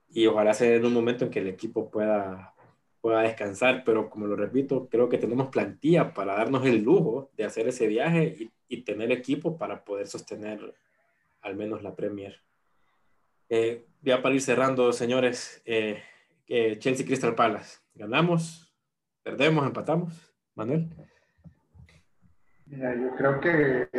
y 0.09 0.25
ojalá 0.25 0.55
sea 0.55 0.77
en 0.77 0.85
un 0.87 0.93
momento 0.93 1.25
en 1.25 1.29
que 1.29 1.41
el 1.41 1.47
equipo 1.47 1.91
pueda, 1.91 2.55
pueda 3.01 3.21
descansar, 3.21 3.83
pero 3.85 4.09
como 4.09 4.25
lo 4.25 4.35
repito, 4.35 4.89
creo 4.89 5.09
que 5.09 5.19
tenemos 5.19 5.49
plantilla 5.49 6.11
para 6.15 6.33
darnos 6.33 6.65
el 6.65 6.81
lujo 6.81 7.29
de 7.37 7.43
hacer 7.43 7.67
ese 7.67 7.85
viaje 7.85 8.35
y, 8.39 8.51
y 8.67 8.81
tener 8.81 9.11
equipo 9.11 9.59
para 9.59 9.85
poder 9.85 10.07
sostener 10.07 10.73
al 11.47 11.55
menos 11.55 11.81
la 11.81 11.95
Premier. 11.95 12.41
Eh, 13.49 13.87
ya 14.01 14.21
para 14.21 14.35
ir 14.35 14.41
cerrando, 14.41 14.91
señores, 14.91 15.61
eh, 15.65 16.03
Chelsea 16.79 17.05
Crystal 17.05 17.35
Palace, 17.35 17.79
¿ganamos? 17.93 18.75
¿Perdemos? 19.23 19.65
¿Empatamos? 19.65 20.33
Manuel. 20.55 20.89
Mira, 22.65 22.93
yo 22.95 23.15
creo 23.15 23.39
que 23.39 23.89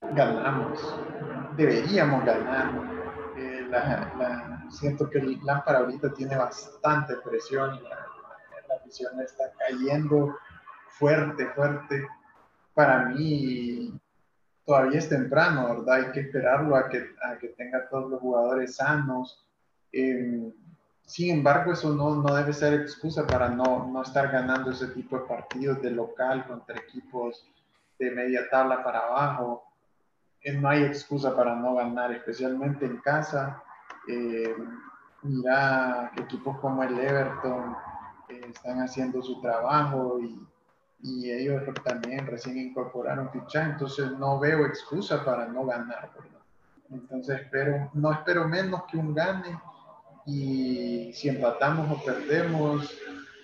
ganamos, 0.00 1.00
deberíamos 1.56 2.24
ganar. 2.26 2.70
Eh, 3.38 3.70
siento 4.68 5.08
que 5.08 5.18
el 5.18 5.38
Lampard 5.44 5.76
ahorita 5.76 6.12
tiene 6.12 6.36
bastante 6.36 7.16
presión 7.24 7.74
y 7.76 7.80
la, 7.88 8.06
la 8.68 9.22
está 9.22 9.44
cayendo 9.58 10.36
fuerte, 10.88 11.46
fuerte. 11.54 12.06
Para 12.74 13.06
mí, 13.06 13.98
todavía 14.64 14.98
es 14.98 15.08
temprano, 15.08 15.68
¿verdad? 15.68 15.94
Hay 15.94 16.12
que 16.12 16.20
esperarlo 16.20 16.76
a 16.76 16.88
que, 16.88 17.04
a 17.22 17.36
que 17.38 17.48
tenga 17.48 17.88
todos 17.88 18.10
los 18.10 18.20
jugadores 18.20 18.76
sanos. 18.76 19.44
Em, 19.92 20.52
sin 21.04 21.38
embargo, 21.38 21.72
eso 21.72 21.92
no, 21.94 22.16
no, 22.16 22.34
debe 22.34 22.52
ser 22.52 22.74
excusa 22.74 23.26
para 23.26 23.48
no, 23.48 23.88
no, 23.92 24.02
estar 24.02 24.30
ganando 24.30 24.70
ese 24.70 24.88
tipo 24.88 25.18
de 25.18 25.26
partidos 25.26 25.82
de 25.82 25.90
local 25.90 26.46
contra 26.46 26.78
equipos 26.78 27.44
de 27.98 28.10
media 28.10 28.48
tabla 28.50 28.82
para 28.82 29.00
abajo. 29.00 29.64
Eh, 30.42 30.52
no 30.52 30.68
hay 30.68 30.84
excusa 30.84 31.36
para 31.36 31.54
no 31.54 31.74
ganar, 31.74 32.12
especialmente 32.12 32.86
en 32.86 32.98
casa. 32.98 33.62
Eh, 34.08 34.54
mira 35.22 36.10
equipos 36.16 36.58
como 36.58 36.82
el 36.82 36.98
Everton 36.98 37.76
eh, 38.28 38.40
están 38.48 38.80
haciendo 38.80 39.22
su 39.22 39.40
trabajo 39.40 40.18
y 40.20 40.40
y 41.02 41.30
ellos 41.30 41.62
también 41.84 42.26
recién 42.26 42.56
incorporaron 42.58 43.30
fichaje, 43.30 43.72
entonces 43.72 44.12
no 44.12 44.38
veo 44.38 44.64
excusa 44.66 45.24
para 45.24 45.48
no 45.48 45.66
ganar, 45.66 46.12
¿verdad? 46.14 46.40
Entonces 46.90 47.40
espero, 47.40 47.90
no 47.94 48.12
espero 48.12 48.46
menos 48.46 48.84
que 48.90 48.96
un 48.98 49.14
gane 49.14 49.58
y 50.26 51.12
si 51.12 51.28
empatamos 51.28 51.90
o 51.90 52.04
perdemos, 52.04 52.96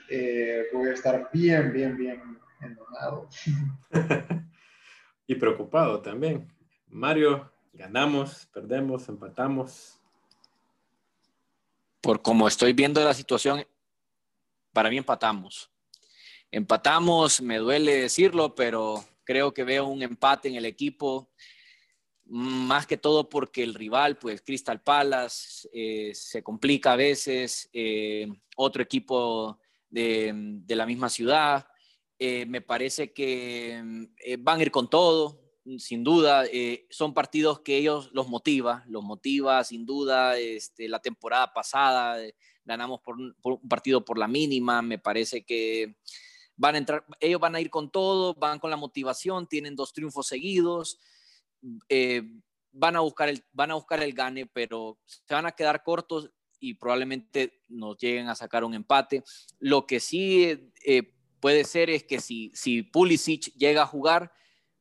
eh, 0.09 0.67
voy 0.73 0.91
a 0.91 0.93
estar 0.93 1.29
bien, 1.33 1.73
bien, 1.73 1.97
bien 1.97 2.39
enojado. 2.61 3.29
y 5.27 5.35
preocupado 5.35 6.01
también. 6.01 6.47
Mario, 6.87 7.51
ganamos, 7.73 8.47
perdemos, 8.53 9.09
empatamos. 9.09 9.99
Por 12.01 12.23
como 12.23 12.47
estoy 12.47 12.73
viendo 12.73 13.03
la 13.03 13.15
situación, 13.15 13.67
para 14.73 14.91
mí 14.91 14.99
empatamos. 14.99 15.71
Empatamos, 16.51 17.43
me 17.43 17.59
duele 17.59 17.95
decirlo, 17.95 18.55
pero 18.55 19.05
creo 19.25 19.53
que 19.53 19.65
veo 19.65 19.87
un 19.87 20.03
empate 20.03 20.49
en 20.49 20.55
el 20.55 20.65
equipo, 20.65 21.31
más 22.25 22.87
que 22.87 22.97
todo 22.97 23.29
porque 23.29 23.63
el 23.63 23.75
rival, 23.75 24.17
pues 24.17 24.41
Crystal 24.41 24.83
Palace, 24.83 25.69
eh, 25.75 26.13
se 26.15 26.43
complica 26.43 26.93
a 26.93 26.97
veces, 26.97 27.69
eh, 27.75 28.29
otro 28.57 28.83
equipo 28.83 29.59
de, 29.91 30.63
la 30.69 30.87
misma 30.87 31.11
ciudad, 31.11 31.67
eh, 32.19 32.47
me 32.47 32.63
parece 32.63 33.13
que 33.13 34.09
van 34.39 34.59
a 34.59 34.63
ir 34.63 34.71
con 34.71 34.89
todo, 34.89 35.53
sin 35.77 36.03
duda, 36.03 36.45
son 36.89 37.13
partidos 37.13 37.61
que 37.61 37.77
ellos 37.77 38.09
los 38.15 38.27
motiva, 38.27 38.85
los 38.89 39.05
motiva 39.05 39.63
sin 39.65 39.85
duda, 39.85 40.39
este, 40.39 40.89
la 40.89 40.99
temporada 41.01 41.53
pasada 41.53 42.17
ganamos 42.65 43.01
por 43.01 43.17
un 43.17 43.69
partido 43.69 44.03
por 44.03 44.19
la 44.19 44.29
mínima, 44.29 44.81
me 44.81 44.99
parece 44.99 45.45
que 45.45 45.97
van 46.59 46.75
a 46.75 46.79
entrar, 46.79 47.05
ellos 47.21 47.41
van 47.41 47.55
a 47.55 47.61
ir 47.61 47.71
con 47.71 47.91
todo, 47.91 48.35
van 48.35 48.59
con 48.59 48.71
la 48.71 48.77
motivación, 48.77 49.47
tienen 49.47 49.77
dos 49.77 49.93
triunfos 49.93 50.27
seguidos, 50.27 50.99
eh, 51.89 52.23
van, 52.73 52.97
a 52.97 53.01
buscar 53.01 53.29
el, 53.29 53.43
van 53.53 53.71
a 53.71 53.75
buscar 53.75 54.03
el 54.03 54.13
gane, 54.13 54.45
pero 54.47 54.99
se 55.07 55.33
van 55.33 55.47
a 55.47 55.53
quedar 55.53 55.83
cortos 55.83 56.31
y 56.61 56.75
probablemente 56.75 57.63
nos 57.69 57.97
lleguen 57.97 58.29
a 58.29 58.35
sacar 58.35 58.65
un 58.65 58.75
empate. 58.75 59.23
Lo 59.61 59.87
que 59.87 60.01
sí 60.01 60.73
eh, 60.85 61.15
puede 61.41 61.65
ser 61.65 61.91
es 61.91 62.03
que 62.03 62.21
si, 62.21 62.51
si 62.55 62.83
Pulisic 62.83 63.55
llega 63.55 63.83
a 63.83 63.87
jugar, 63.87 64.33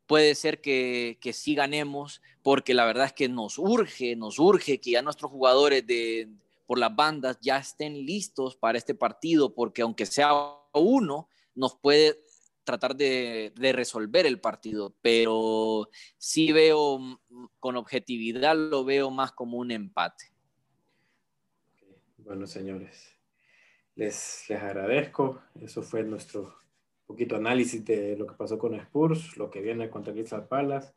puede 0.08 0.34
ser 0.34 0.62
que, 0.62 1.20
que 1.22 1.32
sí 1.32 1.54
ganemos, 1.54 2.22
porque 2.42 2.74
la 2.74 2.86
verdad 2.86 3.06
es 3.06 3.14
que 3.14 3.30
nos 3.30 3.60
urge, 3.60 4.16
nos 4.16 4.40
urge 4.40 4.80
que 4.80 4.92
ya 4.92 5.04
nuestros 5.04 5.30
jugadores 5.30 5.86
de, 5.86 6.30
por 6.66 6.80
las 6.80 6.96
bandas 6.96 7.38
ya 7.40 7.58
estén 7.58 8.06
listos 8.06 8.56
para 8.56 8.80
este 8.80 8.96
partido, 8.96 9.54
porque 9.54 9.84
aunque 9.84 10.08
sea 10.08 10.32
uno, 10.74 11.30
nos 11.58 11.78
puede 11.78 12.20
tratar 12.64 12.96
de, 12.96 13.52
resolver 13.74 14.26
el 14.26 14.40
partido, 14.40 14.96
pero 15.02 15.90
sí 16.18 16.52
veo 16.52 17.00
con 17.60 17.76
objetividad, 17.78 18.56
lo 18.56 18.84
veo 18.84 19.10
más 19.10 19.32
como 19.32 19.58
un 19.58 19.72
empate. 19.72 20.26
Bueno, 22.18 22.46
señores, 22.46 23.16
les, 23.96 24.46
les 24.50 24.62
agradezco. 24.62 25.42
Eso 25.62 25.82
fue 25.82 26.04
nuestro 26.04 26.58
poquito 27.06 27.38
análisis 27.38 27.84
de 27.86 28.18
lo 28.18 28.28
que 28.28 28.36
pasó 28.36 28.60
con 28.60 28.76
Spurs, 28.76 29.38
lo 29.38 29.50
que 29.50 29.62
viene 29.62 29.90
contra 29.90 30.12
Crystal 30.12 30.46
Palace, 30.46 30.94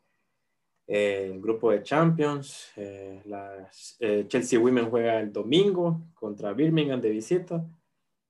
eh, 0.85 1.29
el 1.31 1.41
grupo 1.41 1.71
de 1.71 1.83
Champions. 1.83 2.73
Eh, 2.75 3.23
eh, 4.01 4.25
Chelsea 4.27 4.59
Women 4.59 4.89
juega 4.89 5.21
el 5.21 5.31
domingo 5.31 6.01
contra 6.13 6.51
Birmingham 6.51 6.99
de 6.99 7.09
visita 7.09 7.65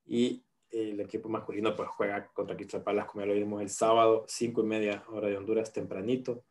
y 0.05 0.43
el 0.72 0.99
equipo 0.99 1.30
masculino 1.30 1.76
pues 1.76 1.89
juega 1.89 2.28
contra 2.28 2.55
Palace, 2.84 3.07
como 3.07 3.22
ya 3.22 3.28
lo 3.28 3.34
vimos 3.34 3.61
el 3.61 3.69
sábado, 3.69 4.26
cinco 4.28 4.61
y 4.61 4.65
media 4.65 5.03
hora 5.09 5.28
de 5.28 5.38
Honduras, 5.38 5.72
tempranito. 5.74 6.43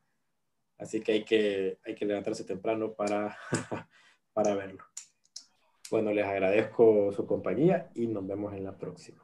Así 0.78 1.00
que 1.00 1.12
hay 1.12 1.24
que, 1.24 1.78
hay 1.84 1.94
que 1.94 2.06
levantarse 2.06 2.44
temprano 2.44 2.92
para, 2.92 3.36
para 4.32 4.54
verlo. 4.54 4.84
Bueno, 5.90 6.12
les 6.12 6.24
agradezco 6.24 7.12
su 7.12 7.26
compañía 7.26 7.90
y 7.94 8.06
nos 8.06 8.26
vemos 8.26 8.54
en 8.54 8.64
la 8.64 8.76
próxima. 8.76 9.22